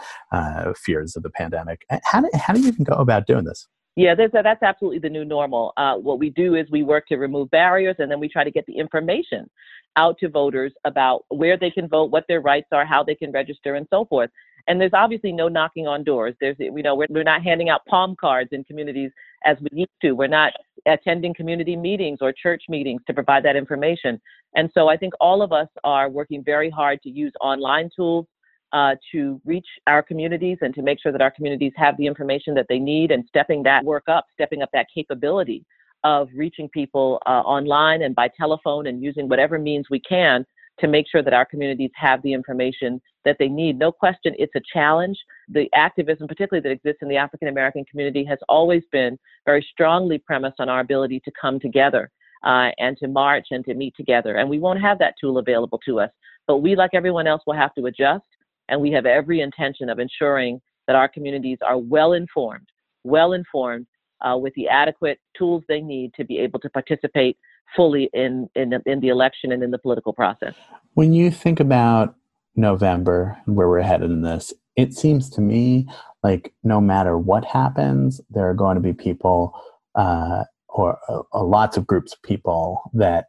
fears 0.76 1.16
of 1.16 1.22
the 1.22 1.30
pandemic. 1.30 1.84
How 2.04 2.20
do, 2.20 2.30
how 2.34 2.54
do 2.54 2.60
you 2.60 2.68
even 2.68 2.84
go 2.84 2.94
about 2.94 3.26
doing 3.26 3.44
this? 3.44 3.66
Yeah, 3.98 4.14
that's 4.14 4.62
absolutely 4.62 5.00
the 5.00 5.08
new 5.08 5.24
normal. 5.24 5.72
Uh, 5.76 5.96
what 5.96 6.20
we 6.20 6.30
do 6.30 6.54
is 6.54 6.70
we 6.70 6.84
work 6.84 7.08
to 7.08 7.16
remove 7.16 7.50
barriers 7.50 7.96
and 7.98 8.08
then 8.08 8.20
we 8.20 8.28
try 8.28 8.44
to 8.44 8.50
get 8.52 8.64
the 8.66 8.78
information 8.78 9.50
out 9.96 10.16
to 10.18 10.28
voters 10.28 10.72
about 10.84 11.24
where 11.30 11.56
they 11.56 11.68
can 11.68 11.88
vote, 11.88 12.12
what 12.12 12.24
their 12.28 12.40
rights 12.40 12.68
are, 12.70 12.86
how 12.86 13.02
they 13.02 13.16
can 13.16 13.32
register, 13.32 13.74
and 13.74 13.88
so 13.90 14.04
forth. 14.04 14.30
And 14.68 14.80
there's 14.80 14.92
obviously 14.94 15.32
no 15.32 15.48
knocking 15.48 15.88
on 15.88 16.04
doors. 16.04 16.36
There's, 16.40 16.54
you 16.60 16.80
know, 16.80 16.94
we're, 16.94 17.08
we're 17.10 17.24
not 17.24 17.42
handing 17.42 17.70
out 17.70 17.84
palm 17.86 18.14
cards 18.20 18.50
in 18.52 18.62
communities 18.62 19.10
as 19.44 19.56
we 19.60 19.80
used 19.80 19.90
to. 20.02 20.12
We're 20.12 20.28
not 20.28 20.52
attending 20.86 21.34
community 21.34 21.74
meetings 21.74 22.18
or 22.20 22.32
church 22.32 22.62
meetings 22.68 23.02
to 23.08 23.14
provide 23.14 23.44
that 23.46 23.56
information. 23.56 24.20
And 24.54 24.70
so 24.74 24.86
I 24.86 24.96
think 24.96 25.12
all 25.20 25.42
of 25.42 25.52
us 25.52 25.68
are 25.82 26.08
working 26.08 26.44
very 26.44 26.70
hard 26.70 27.02
to 27.02 27.10
use 27.10 27.32
online 27.40 27.90
tools 27.96 28.26
uh, 28.72 28.94
to 29.12 29.40
reach 29.44 29.66
our 29.86 30.02
communities 30.02 30.58
and 30.60 30.74
to 30.74 30.82
make 30.82 31.00
sure 31.00 31.12
that 31.12 31.22
our 31.22 31.30
communities 31.30 31.72
have 31.76 31.96
the 31.96 32.06
information 32.06 32.54
that 32.54 32.66
they 32.68 32.78
need 32.78 33.10
and 33.10 33.24
stepping 33.28 33.62
that 33.62 33.84
work 33.84 34.04
up, 34.08 34.26
stepping 34.34 34.62
up 34.62 34.68
that 34.72 34.86
capability 34.94 35.64
of 36.04 36.28
reaching 36.34 36.68
people 36.68 37.20
uh, 37.26 37.40
online 37.40 38.02
and 38.02 38.14
by 38.14 38.28
telephone 38.28 38.86
and 38.86 39.02
using 39.02 39.28
whatever 39.28 39.58
means 39.58 39.86
we 39.90 40.00
can 40.00 40.44
to 40.78 40.86
make 40.86 41.06
sure 41.10 41.22
that 41.22 41.34
our 41.34 41.44
communities 41.44 41.90
have 41.94 42.22
the 42.22 42.32
information 42.32 43.00
that 43.24 43.36
they 43.38 43.48
need. 43.48 43.78
No 43.78 43.90
question, 43.90 44.34
it's 44.38 44.54
a 44.54 44.60
challenge. 44.72 45.18
The 45.48 45.68
activism, 45.74 46.28
particularly 46.28 46.62
that 46.62 46.72
exists 46.72 47.02
in 47.02 47.08
the 47.08 47.16
African 47.16 47.48
American 47.48 47.84
community, 47.84 48.24
has 48.24 48.38
always 48.48 48.82
been 48.92 49.18
very 49.44 49.66
strongly 49.72 50.18
premised 50.18 50.60
on 50.60 50.68
our 50.68 50.80
ability 50.80 51.20
to 51.24 51.32
come 51.40 51.58
together 51.58 52.10
uh, 52.44 52.70
and 52.78 52.96
to 52.98 53.08
march 53.08 53.48
and 53.50 53.64
to 53.64 53.74
meet 53.74 53.94
together. 53.96 54.36
And 54.36 54.48
we 54.48 54.60
won't 54.60 54.80
have 54.80 54.98
that 55.00 55.14
tool 55.20 55.38
available 55.38 55.80
to 55.86 56.00
us. 56.00 56.10
But 56.46 56.58
we, 56.58 56.76
like 56.76 56.90
everyone 56.94 57.26
else, 57.26 57.42
will 57.46 57.54
have 57.54 57.74
to 57.74 57.86
adjust. 57.86 58.24
And 58.68 58.80
we 58.80 58.90
have 58.92 59.06
every 59.06 59.40
intention 59.40 59.88
of 59.88 59.98
ensuring 59.98 60.60
that 60.86 60.96
our 60.96 61.08
communities 61.08 61.58
are 61.66 61.78
well 61.78 62.12
informed, 62.12 62.68
well 63.04 63.32
informed 63.32 63.86
uh, 64.20 64.36
with 64.36 64.54
the 64.54 64.68
adequate 64.68 65.18
tools 65.36 65.62
they 65.68 65.80
need 65.80 66.12
to 66.14 66.24
be 66.24 66.38
able 66.38 66.58
to 66.60 66.70
participate 66.70 67.36
fully 67.76 68.08
in, 68.12 68.48
in, 68.54 68.72
in 68.86 69.00
the 69.00 69.08
election 69.08 69.52
and 69.52 69.62
in 69.62 69.70
the 69.70 69.78
political 69.78 70.12
process. 70.12 70.54
When 70.94 71.12
you 71.12 71.30
think 71.30 71.60
about 71.60 72.14
November 72.56 73.38
and 73.46 73.56
where 73.56 73.68
we're 73.68 73.82
headed 73.82 74.10
in 74.10 74.22
this, 74.22 74.52
it 74.76 74.94
seems 74.94 75.28
to 75.30 75.40
me 75.40 75.86
like 76.22 76.52
no 76.64 76.80
matter 76.80 77.16
what 77.16 77.44
happens, 77.44 78.20
there 78.30 78.48
are 78.48 78.54
going 78.54 78.74
to 78.74 78.80
be 78.80 78.92
people 78.92 79.52
uh, 79.94 80.44
or 80.68 80.98
uh, 81.08 81.44
lots 81.44 81.76
of 81.76 81.86
groups 81.86 82.12
of 82.12 82.22
people 82.22 82.82
that 82.94 83.26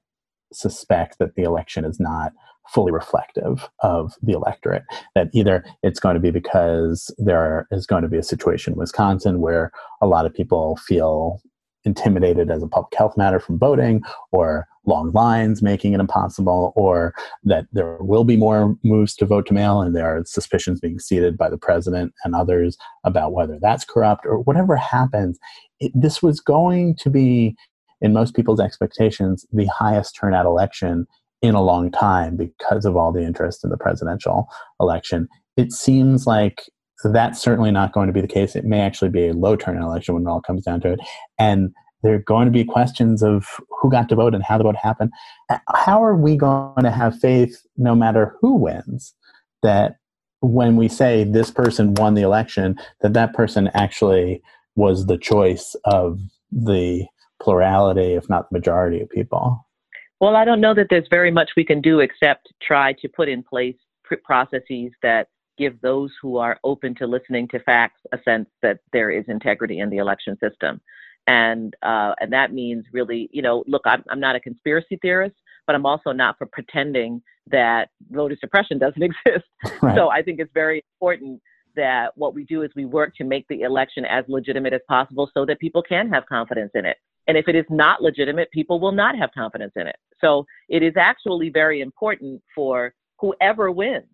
suspect 0.51 1.19
that 1.19 1.35
the 1.35 1.43
election 1.43 1.85
is 1.85 1.99
not 1.99 2.33
fully 2.73 2.91
reflective 2.91 3.69
of 3.81 4.13
the 4.21 4.33
electorate. 4.33 4.83
That 5.15 5.29
either 5.33 5.63
it's 5.83 5.99
going 5.99 6.15
to 6.15 6.19
be 6.19 6.31
because 6.31 7.13
there 7.17 7.67
is 7.71 7.85
going 7.85 8.03
to 8.03 8.09
be 8.09 8.17
a 8.17 8.23
situation 8.23 8.73
in 8.73 8.79
Wisconsin 8.79 9.41
where 9.41 9.71
a 10.01 10.07
lot 10.07 10.25
of 10.25 10.33
people 10.33 10.77
feel 10.77 11.41
intimidated 11.85 12.51
as 12.51 12.61
a 12.61 12.67
public 12.67 12.93
health 12.95 13.17
matter 13.17 13.39
from 13.39 13.57
voting, 13.57 14.01
or 14.31 14.67
long 14.85 15.11
lines 15.13 15.61
making 15.61 15.93
it 15.93 15.99
impossible, 15.99 16.73
or 16.75 17.13
that 17.43 17.65
there 17.71 17.97
will 18.01 18.25
be 18.25 18.35
more 18.35 18.75
moves 18.83 19.15
to 19.15 19.25
vote 19.25 19.45
to 19.47 19.53
mail 19.53 19.81
and 19.81 19.95
there 19.95 20.17
are 20.17 20.25
suspicions 20.25 20.81
being 20.81 20.99
seeded 20.99 21.37
by 21.37 21.49
the 21.49 21.57
president 21.57 22.13
and 22.23 22.35
others 22.35 22.77
about 23.05 23.31
whether 23.31 23.57
that's 23.61 23.85
corrupt, 23.85 24.25
or 24.25 24.39
whatever 24.39 24.75
happens. 24.75 25.39
It, 25.79 25.91
this 25.95 26.21
was 26.21 26.41
going 26.41 26.95
to 26.97 27.09
be, 27.09 27.55
in 28.01 28.11
most 28.11 28.35
people's 28.35 28.59
expectations, 28.59 29.45
the 29.53 29.67
highest 29.67 30.15
turnout 30.15 30.45
election 30.45 31.07
in 31.41 31.55
a 31.55 31.61
long 31.61 31.91
time 31.91 32.35
because 32.35 32.85
of 32.85 32.95
all 32.95 33.11
the 33.11 33.23
interest 33.23 33.63
in 33.63 33.69
the 33.69 33.77
presidential 33.77 34.47
election. 34.79 35.27
It 35.55 35.71
seems 35.71 36.27
like 36.27 36.63
that's 37.03 37.41
certainly 37.41 37.71
not 37.71 37.93
going 37.93 38.07
to 38.07 38.13
be 38.13 38.21
the 38.21 38.27
case. 38.27 38.55
It 38.55 38.65
may 38.65 38.81
actually 38.81 39.09
be 39.09 39.27
a 39.27 39.33
low 39.33 39.55
turnout 39.55 39.83
election 39.83 40.15
when 40.15 40.23
it 40.23 40.29
all 40.29 40.41
comes 40.41 40.63
down 40.63 40.81
to 40.81 40.93
it. 40.93 40.99
And 41.37 41.71
there 42.03 42.13
are 42.13 42.19
going 42.19 42.45
to 42.45 42.51
be 42.51 42.63
questions 42.63 43.23
of 43.23 43.45
who 43.81 43.89
got 43.89 44.09
to 44.09 44.15
vote 44.15 44.33
and 44.33 44.43
how 44.43 44.57
the 44.57 44.63
vote 44.63 44.75
happened. 44.75 45.11
How 45.73 46.03
are 46.03 46.15
we 46.15 46.35
going 46.37 46.83
to 46.83 46.91
have 46.91 47.19
faith, 47.19 47.61
no 47.77 47.95
matter 47.95 48.35
who 48.41 48.55
wins, 48.55 49.13
that 49.63 49.95
when 50.41 50.77
we 50.77 50.87
say 50.87 51.23
this 51.23 51.51
person 51.51 51.93
won 51.95 52.13
the 52.13 52.21
election, 52.21 52.77
that 53.01 53.13
that 53.13 53.33
person 53.33 53.69
actually 53.73 54.41
was 54.75 55.05
the 55.05 55.17
choice 55.17 55.75
of 55.85 56.19
the 56.51 57.05
plurality, 57.41 58.13
if 58.13 58.29
not 58.29 58.49
the 58.49 58.57
majority 58.57 59.01
of 59.01 59.09
people? 59.09 59.65
Well, 60.19 60.35
I 60.35 60.43
don't 60.45 60.61
know 60.61 60.73
that 60.73 60.87
there's 60.89 61.07
very 61.09 61.31
much 61.31 61.51
we 61.55 61.63
can 61.63 61.81
do 61.81 61.99
except 61.99 62.51
try 62.61 62.93
to 62.93 63.07
put 63.07 63.29
in 63.29 63.43
place 63.43 63.75
processes 64.23 64.91
that 65.01 65.27
give 65.57 65.79
those 65.81 66.11
who 66.21 66.37
are 66.37 66.57
open 66.63 66.95
to 66.95 67.05
listening 67.05 67.47
to 67.49 67.59
facts 67.59 67.99
a 68.11 68.17
sense 68.23 68.47
that 68.61 68.79
there 68.91 69.11
is 69.11 69.25
integrity 69.27 69.79
in 69.79 69.89
the 69.89 69.97
election 69.97 70.37
system. 70.39 70.81
And 71.27 71.75
uh, 71.83 72.13
and 72.19 72.33
that 72.33 72.53
means 72.53 72.85
really, 72.91 73.29
you 73.31 73.41
know, 73.41 73.63
look, 73.67 73.83
I'm, 73.85 74.03
I'm 74.09 74.19
not 74.19 74.35
a 74.35 74.39
conspiracy 74.39 74.97
theorist, 75.01 75.35
but 75.67 75.75
I'm 75.75 75.85
also 75.85 76.11
not 76.11 76.37
for 76.37 76.47
pretending 76.47 77.21
that 77.47 77.89
voter 78.09 78.37
suppression 78.39 78.79
doesn't 78.79 79.03
exist. 79.03 79.45
Right. 79.81 79.95
So 79.95 80.09
I 80.09 80.23
think 80.23 80.39
it's 80.39 80.51
very 80.53 80.83
important 80.95 81.41
that 81.75 82.11
what 82.15 82.33
we 82.33 82.45
do 82.45 82.63
is 82.63 82.71
we 82.75 82.85
work 82.85 83.15
to 83.17 83.23
make 83.23 83.47
the 83.47 83.61
election 83.61 84.05
as 84.05 84.25
legitimate 84.27 84.73
as 84.73 84.81
possible 84.87 85.29
so 85.33 85.45
that 85.45 85.59
people 85.59 85.83
can 85.83 86.09
have 86.09 86.25
confidence 86.25 86.71
in 86.73 86.85
it. 86.85 86.97
And 87.27 87.37
if 87.37 87.47
it 87.47 87.55
is 87.55 87.65
not 87.69 88.01
legitimate, 88.01 88.49
people 88.51 88.79
will 88.79 88.91
not 88.91 89.15
have 89.15 89.29
confidence 89.37 89.73
in 89.75 89.85
it. 89.85 89.95
So 90.21 90.45
it 90.67 90.83
is 90.83 90.93
actually 90.97 91.49
very 91.49 91.81
important 91.81 92.41
for 92.53 92.93
whoever 93.19 93.71
wins, 93.71 94.05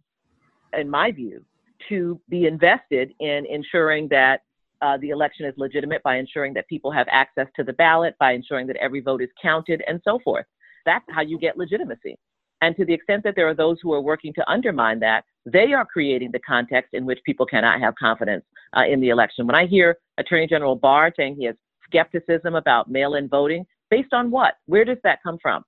in 0.77 0.89
my 0.89 1.11
view, 1.11 1.43
to 1.89 2.19
be 2.29 2.45
invested 2.45 3.13
in 3.19 3.45
ensuring 3.45 4.07
that 4.09 4.41
uh, 4.81 4.97
the 4.97 5.09
election 5.09 5.45
is 5.45 5.53
legitimate 5.57 6.03
by 6.03 6.17
ensuring 6.17 6.53
that 6.53 6.67
people 6.67 6.91
have 6.91 7.07
access 7.09 7.47
to 7.55 7.63
the 7.63 7.73
ballot, 7.73 8.15
by 8.19 8.33
ensuring 8.33 8.67
that 8.67 8.75
every 8.77 8.99
vote 9.01 9.21
is 9.21 9.29
counted, 9.41 9.83
and 9.87 10.01
so 10.03 10.19
forth. 10.23 10.45
That's 10.85 11.05
how 11.09 11.21
you 11.21 11.39
get 11.39 11.57
legitimacy. 11.57 12.17
And 12.61 12.75
to 12.77 12.85
the 12.85 12.93
extent 12.93 13.23
that 13.23 13.35
there 13.35 13.47
are 13.47 13.53
those 13.53 13.77
who 13.81 13.93
are 13.93 14.01
working 14.01 14.33
to 14.33 14.49
undermine 14.49 14.99
that, 14.99 15.23
they 15.45 15.73
are 15.73 15.85
creating 15.85 16.31
the 16.31 16.39
context 16.39 16.93
in 16.93 17.05
which 17.05 17.19
people 17.25 17.45
cannot 17.45 17.79
have 17.79 17.95
confidence 17.95 18.43
uh, 18.75 18.83
in 18.87 18.99
the 18.99 19.09
election. 19.09 19.45
When 19.45 19.55
I 19.55 19.65
hear 19.65 19.97
Attorney 20.17 20.47
General 20.47 20.75
Barr 20.75 21.13
saying 21.15 21.35
he 21.37 21.45
has 21.45 21.55
skepticism 21.85 22.55
about 22.55 22.89
mail 22.89 23.15
in 23.15 23.27
voting. 23.27 23.65
Based 23.89 24.13
on 24.13 24.31
what? 24.31 24.55
Where 24.65 24.85
does 24.85 24.97
that 25.03 25.19
come 25.23 25.37
from? 25.41 25.63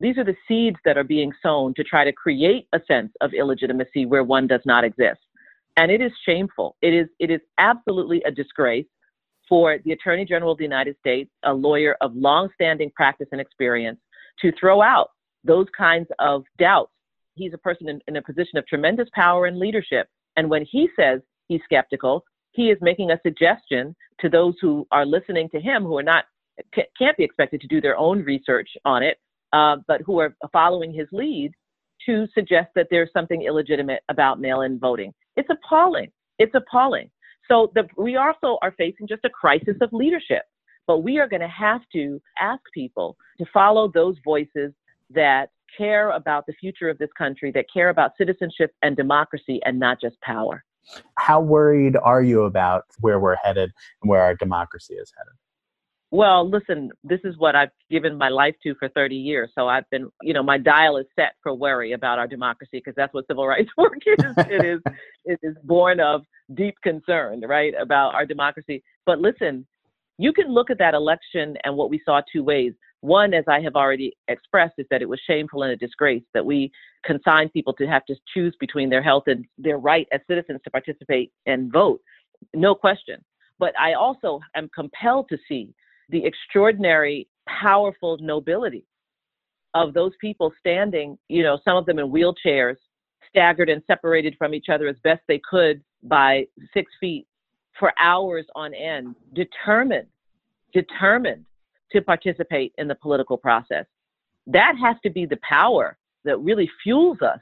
These 0.00 0.16
are 0.18 0.24
the 0.24 0.36
seeds 0.46 0.76
that 0.84 0.96
are 0.96 1.04
being 1.04 1.32
sown 1.42 1.74
to 1.74 1.84
try 1.84 2.04
to 2.04 2.12
create 2.12 2.68
a 2.72 2.80
sense 2.86 3.12
of 3.20 3.34
illegitimacy 3.34 4.06
where 4.06 4.24
one 4.24 4.46
does 4.46 4.60
not 4.64 4.84
exist. 4.84 5.20
And 5.76 5.90
it 5.90 6.00
is 6.00 6.12
shameful. 6.24 6.76
It 6.82 6.94
is, 6.94 7.08
it 7.18 7.30
is 7.30 7.40
absolutely 7.58 8.22
a 8.24 8.30
disgrace 8.30 8.86
for 9.48 9.78
the 9.84 9.92
Attorney 9.92 10.24
General 10.24 10.52
of 10.52 10.58
the 10.58 10.64
United 10.64 10.96
States, 10.98 11.30
a 11.44 11.52
lawyer 11.52 11.96
of 12.00 12.14
long-standing 12.14 12.90
practice 12.94 13.28
and 13.32 13.40
experience, 13.40 13.98
to 14.40 14.52
throw 14.60 14.82
out 14.82 15.10
those 15.44 15.66
kinds 15.76 16.08
of 16.18 16.44
doubts. 16.58 16.92
He's 17.34 17.54
a 17.54 17.58
person 17.58 17.88
in, 17.88 18.00
in 18.08 18.16
a 18.16 18.22
position 18.22 18.58
of 18.58 18.66
tremendous 18.66 19.08
power 19.14 19.46
and 19.46 19.58
leadership. 19.58 20.08
And 20.36 20.50
when 20.50 20.64
he 20.70 20.88
says 20.98 21.20
he's 21.48 21.60
skeptical, 21.64 22.24
he 22.52 22.70
is 22.70 22.78
making 22.80 23.10
a 23.10 23.20
suggestion 23.22 23.96
to 24.20 24.28
those 24.28 24.54
who 24.60 24.86
are 24.90 25.06
listening 25.06 25.48
to 25.50 25.60
him 25.60 25.84
who 25.84 25.96
are 25.96 26.02
not 26.02 26.24
can't 26.98 27.16
be 27.16 27.22
expected 27.22 27.60
to 27.60 27.68
do 27.68 27.80
their 27.80 27.96
own 27.96 28.24
research 28.24 28.68
on 28.84 29.02
it, 29.02 29.18
uh, 29.52 29.76
but 29.86 30.00
who 30.02 30.18
are 30.18 30.34
following 30.52 30.92
his 30.92 31.08
lead 31.12 31.52
to 32.06 32.26
suggest 32.34 32.68
that 32.74 32.86
there's 32.90 33.10
something 33.12 33.42
illegitimate 33.42 34.02
about 34.08 34.40
mail-in 34.40 34.78
voting. 34.78 35.12
It's 35.36 35.48
appalling. 35.50 36.10
It's 36.38 36.54
appalling. 36.54 37.10
So 37.48 37.72
the, 37.74 37.88
we 37.96 38.16
also 38.16 38.58
are 38.62 38.72
facing 38.72 39.08
just 39.08 39.24
a 39.24 39.30
crisis 39.30 39.76
of 39.80 39.92
leadership. 39.92 40.42
But 40.86 40.98
we 40.98 41.18
are 41.18 41.28
going 41.28 41.42
to 41.42 41.48
have 41.48 41.82
to 41.92 42.20
ask 42.40 42.62
people 42.72 43.16
to 43.38 43.44
follow 43.52 43.90
those 43.92 44.16
voices 44.24 44.72
that 45.10 45.50
care 45.76 46.10
about 46.12 46.46
the 46.46 46.54
future 46.54 46.88
of 46.88 46.96
this 46.96 47.10
country, 47.16 47.52
that 47.52 47.66
care 47.72 47.90
about 47.90 48.12
citizenship 48.16 48.72
and 48.82 48.96
democracy 48.96 49.60
and 49.66 49.78
not 49.78 50.00
just 50.00 50.18
power. 50.22 50.64
How 51.16 51.40
worried 51.40 51.96
are 52.02 52.22
you 52.22 52.44
about 52.44 52.84
where 53.00 53.20
we're 53.20 53.36
headed 53.36 53.70
and 54.00 54.08
where 54.08 54.22
our 54.22 54.34
democracy 54.34 54.94
is 54.94 55.12
headed? 55.16 55.34
Well, 56.10 56.48
listen, 56.48 56.90
this 57.04 57.20
is 57.24 57.36
what 57.36 57.54
I've 57.54 57.70
given 57.90 58.16
my 58.16 58.30
life 58.30 58.54
to 58.62 58.74
for 58.76 58.88
30 58.88 59.14
years. 59.14 59.50
So 59.54 59.68
I've 59.68 59.88
been, 59.90 60.10
you 60.22 60.32
know, 60.32 60.42
my 60.42 60.56
dial 60.56 60.96
is 60.96 61.06
set 61.14 61.34
for 61.42 61.52
worry 61.52 61.92
about 61.92 62.18
our 62.18 62.26
democracy 62.26 62.78
because 62.78 62.94
that's 62.96 63.12
what 63.12 63.26
civil 63.26 63.46
rights 63.46 63.68
work 63.76 63.98
is. 64.06 64.34
it 64.38 64.64
is 64.64 64.80
it 65.24 65.38
is 65.42 65.54
born 65.64 66.00
of 66.00 66.22
deep 66.54 66.76
concern, 66.82 67.42
right, 67.42 67.74
about 67.78 68.14
our 68.14 68.24
democracy. 68.24 68.82
But 69.04 69.20
listen, 69.20 69.66
you 70.16 70.32
can 70.32 70.48
look 70.48 70.70
at 70.70 70.78
that 70.78 70.94
election 70.94 71.56
and 71.64 71.76
what 71.76 71.90
we 71.90 72.00
saw 72.04 72.22
two 72.32 72.42
ways. 72.42 72.72
One, 73.00 73.32
as 73.34 73.44
I 73.46 73.60
have 73.60 73.76
already 73.76 74.16
expressed, 74.26 74.74
is 74.78 74.86
that 74.90 75.02
it 75.02 75.08
was 75.08 75.20
shameful 75.26 75.62
and 75.62 75.72
a 75.72 75.76
disgrace 75.76 76.24
that 76.34 76.44
we 76.44 76.72
consigned 77.04 77.52
people 77.52 77.72
to 77.74 77.86
have 77.86 78.04
to 78.06 78.16
choose 78.34 78.56
between 78.58 78.88
their 78.88 79.02
health 79.02 79.24
and 79.26 79.44
their 79.56 79.78
right 79.78 80.08
as 80.10 80.20
citizens 80.26 80.60
to 80.64 80.70
participate 80.70 81.32
and 81.46 81.70
vote. 81.70 82.00
No 82.54 82.74
question. 82.74 83.22
But 83.60 83.78
I 83.78 83.92
also 83.92 84.40
am 84.56 84.68
compelled 84.74 85.28
to 85.28 85.38
see 85.48 85.72
the 86.08 86.24
extraordinary, 86.24 87.28
powerful 87.46 88.18
nobility 88.20 88.84
of 89.74 89.94
those 89.94 90.12
people 90.20 90.52
standing, 90.58 91.18
you 91.28 91.42
know, 91.42 91.58
some 91.64 91.76
of 91.76 91.86
them 91.86 91.98
in 91.98 92.10
wheelchairs, 92.10 92.76
staggered 93.28 93.68
and 93.68 93.82
separated 93.86 94.34
from 94.38 94.54
each 94.54 94.68
other 94.70 94.88
as 94.88 94.96
best 95.04 95.20
they 95.28 95.40
could 95.48 95.82
by 96.02 96.46
six 96.72 96.90
feet 96.98 97.26
for 97.78 97.92
hours 98.00 98.46
on 98.54 98.74
end, 98.74 99.14
determined, 99.34 100.08
determined 100.72 101.44
to 101.92 102.00
participate 102.02 102.72
in 102.78 102.88
the 102.88 102.94
political 102.94 103.36
process. 103.36 103.84
That 104.46 104.74
has 104.80 104.96
to 105.04 105.10
be 105.10 105.26
the 105.26 105.38
power 105.48 105.96
that 106.24 106.38
really 106.38 106.70
fuels 106.82 107.20
us 107.22 107.40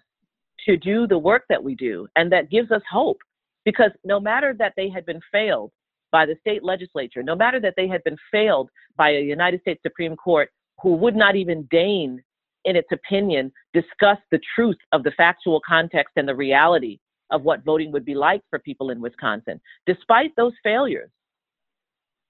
to 0.66 0.76
do 0.76 1.06
the 1.06 1.18
work 1.18 1.44
that 1.48 1.62
we 1.62 1.74
do 1.74 2.08
and 2.16 2.30
that 2.32 2.50
gives 2.50 2.70
us 2.70 2.82
hope. 2.90 3.18
Because 3.64 3.90
no 4.04 4.20
matter 4.20 4.54
that 4.58 4.74
they 4.76 4.88
had 4.88 5.06
been 5.06 5.20
failed 5.32 5.72
by 6.16 6.24
the 6.24 6.36
state 6.40 6.64
legislature, 6.64 7.22
no 7.22 7.36
matter 7.36 7.60
that 7.60 7.74
they 7.76 7.86
had 7.86 8.02
been 8.02 8.16
failed 8.30 8.70
by 8.96 9.10
a 9.10 9.20
United 9.20 9.60
States 9.60 9.82
Supreme 9.82 10.16
Court 10.16 10.48
who 10.80 10.94
would 10.94 11.14
not 11.14 11.36
even 11.36 11.68
deign, 11.70 12.22
in 12.64 12.74
its 12.74 12.88
opinion, 12.90 13.52
discuss 13.74 14.16
the 14.30 14.40
truth 14.54 14.78
of 14.92 15.02
the 15.02 15.10
factual 15.10 15.60
context 15.60 16.14
and 16.16 16.26
the 16.26 16.34
reality 16.34 16.98
of 17.30 17.42
what 17.42 17.66
voting 17.66 17.92
would 17.92 18.06
be 18.06 18.14
like 18.14 18.40
for 18.48 18.58
people 18.58 18.88
in 18.88 18.98
Wisconsin. 18.98 19.60
Despite 19.84 20.34
those 20.36 20.54
failures, 20.62 21.10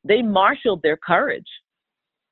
they 0.03 0.21
marshaled 0.21 0.83
their 0.83 0.97
courage 0.97 1.47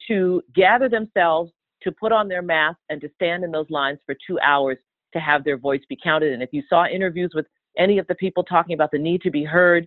to 0.08 0.42
gather 0.56 0.88
themselves, 0.88 1.52
to 1.84 1.92
put 1.92 2.10
on 2.10 2.26
their 2.26 2.42
masks, 2.42 2.82
and 2.88 3.00
to 3.00 3.08
stand 3.14 3.44
in 3.44 3.52
those 3.52 3.70
lines 3.70 4.00
for 4.06 4.16
two 4.26 4.40
hours 4.40 4.78
to 5.12 5.20
have 5.20 5.44
their 5.44 5.56
voice 5.56 5.82
be 5.88 5.96
counted. 6.02 6.32
And 6.32 6.42
if 6.42 6.48
you 6.50 6.64
saw 6.68 6.84
interviews 6.84 7.30
with 7.32 7.46
any 7.78 7.98
of 7.98 8.08
the 8.08 8.16
people 8.16 8.42
talking 8.42 8.74
about 8.74 8.90
the 8.90 8.98
need 8.98 9.22
to 9.22 9.30
be 9.30 9.44
heard, 9.44 9.86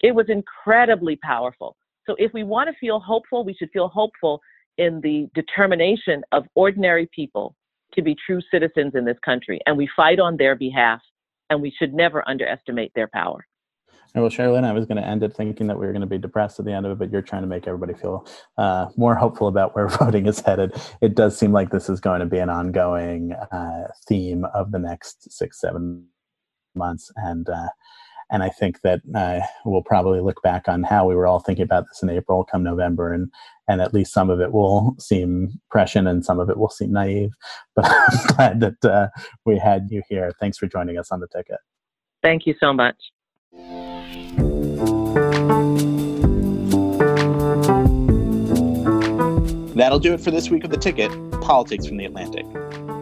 it 0.00 0.14
was 0.14 0.26
incredibly 0.28 1.16
powerful. 1.16 1.76
So 2.06 2.14
if 2.18 2.32
we 2.32 2.44
want 2.44 2.68
to 2.68 2.76
feel 2.78 3.00
hopeful, 3.00 3.44
we 3.44 3.54
should 3.54 3.70
feel 3.72 3.88
hopeful 3.88 4.40
in 4.78 5.00
the 5.00 5.28
determination 5.34 6.22
of 6.32 6.44
ordinary 6.54 7.08
people 7.14 7.54
to 7.94 8.02
be 8.02 8.16
true 8.26 8.40
citizens 8.50 8.92
in 8.94 9.04
this 9.04 9.18
country. 9.24 9.60
And 9.66 9.76
we 9.76 9.88
fight 9.96 10.18
on 10.18 10.36
their 10.36 10.56
behalf, 10.56 11.00
and 11.48 11.62
we 11.62 11.72
should 11.78 11.94
never 11.94 12.28
underestimate 12.28 12.92
their 12.94 13.08
power. 13.08 13.46
Well, 14.14 14.30
Sherrilyn, 14.30 14.62
I 14.62 14.72
was 14.72 14.86
going 14.86 15.02
to 15.02 15.06
end 15.06 15.24
it 15.24 15.34
thinking 15.34 15.66
that 15.66 15.76
we 15.76 15.86
were 15.86 15.92
going 15.92 16.00
to 16.02 16.06
be 16.06 16.18
depressed 16.18 16.60
at 16.60 16.66
the 16.66 16.72
end 16.72 16.86
of 16.86 16.92
it, 16.92 16.98
but 17.00 17.10
you're 17.10 17.20
trying 17.20 17.42
to 17.42 17.48
make 17.48 17.66
everybody 17.66 17.94
feel 17.94 18.24
uh, 18.56 18.86
more 18.96 19.16
hopeful 19.16 19.48
about 19.48 19.74
where 19.74 19.88
voting 20.00 20.26
is 20.26 20.38
headed. 20.40 20.72
It 21.00 21.16
does 21.16 21.36
seem 21.36 21.52
like 21.52 21.70
this 21.70 21.88
is 21.88 22.00
going 22.00 22.20
to 22.20 22.26
be 22.26 22.38
an 22.38 22.48
ongoing 22.48 23.32
uh, 23.32 23.88
theme 24.06 24.44
of 24.54 24.70
the 24.70 24.78
next 24.78 25.32
six, 25.32 25.60
seven 25.60 26.06
months, 26.76 27.10
and 27.16 27.48
uh, 27.48 27.68
and 28.30 28.42
I 28.42 28.48
think 28.48 28.80
that 28.82 29.00
uh, 29.14 29.40
we'll 29.64 29.82
probably 29.82 30.20
look 30.20 30.42
back 30.42 30.68
on 30.68 30.82
how 30.82 31.06
we 31.06 31.14
were 31.14 31.26
all 31.26 31.40
thinking 31.40 31.64
about 31.64 31.84
this 31.88 32.02
in 32.02 32.10
April, 32.10 32.44
come 32.44 32.62
November, 32.62 33.12
and 33.12 33.30
and 33.68 33.80
at 33.80 33.94
least 33.94 34.12
some 34.12 34.28
of 34.28 34.40
it 34.40 34.52
will 34.52 34.94
seem 34.98 35.60
prescient 35.70 36.06
and 36.06 36.24
some 36.24 36.38
of 36.38 36.50
it 36.50 36.58
will 36.58 36.68
seem 36.68 36.92
naive. 36.92 37.30
But 37.74 37.86
I'm 37.86 38.36
glad 38.36 38.60
that 38.60 38.84
uh, 38.84 39.08
we 39.44 39.58
had 39.58 39.88
you 39.90 40.02
here. 40.08 40.32
Thanks 40.38 40.58
for 40.58 40.66
joining 40.66 40.98
us 40.98 41.10
on 41.10 41.20
the 41.20 41.28
ticket. 41.28 41.58
Thank 42.22 42.46
you 42.46 42.54
so 42.60 42.72
much. 42.72 42.96
That'll 49.74 49.98
do 49.98 50.14
it 50.14 50.20
for 50.20 50.30
this 50.30 50.50
week 50.50 50.64
of 50.64 50.70
The 50.70 50.76
Ticket 50.76 51.10
Politics 51.40 51.86
from 51.86 51.96
the 51.96 52.04
Atlantic. 52.04 52.46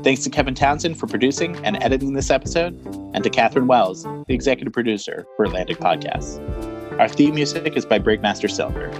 Thanks 0.02 0.24
to 0.24 0.30
Kevin 0.30 0.54
Townsend 0.54 0.98
for 0.98 1.06
producing 1.06 1.56
and 1.64 1.80
editing 1.82 2.14
this 2.14 2.30
episode, 2.30 2.74
and 3.14 3.22
to 3.22 3.30
Catherine 3.30 3.68
Wells, 3.68 4.02
the 4.02 4.34
executive 4.34 4.72
producer 4.72 5.26
for 5.36 5.44
Atlantic 5.44 5.78
Podcasts. 5.78 6.40
Our 6.98 7.08
theme 7.08 7.34
music 7.34 7.76
is 7.76 7.86
by 7.86 7.98
Breakmaster 7.98 8.50
Cylinder. 8.50 8.90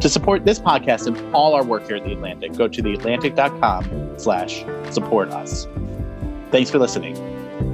To 0.00 0.08
support 0.08 0.44
this 0.44 0.58
podcast 0.58 1.06
and 1.06 1.34
all 1.34 1.54
our 1.54 1.64
work 1.64 1.86
here 1.86 1.96
at 1.96 2.04
The 2.04 2.12
Atlantic, 2.12 2.54
go 2.54 2.68
to 2.68 2.82
theatlantic.com 2.82 4.18
slash 4.18 4.64
support 4.90 5.30
us. 5.30 5.66
Thanks 6.50 6.70
for 6.70 6.78
listening. 6.78 7.14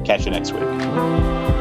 Catch 0.05 0.27
you 0.27 0.33
next 0.33 0.53
week. 0.53 1.56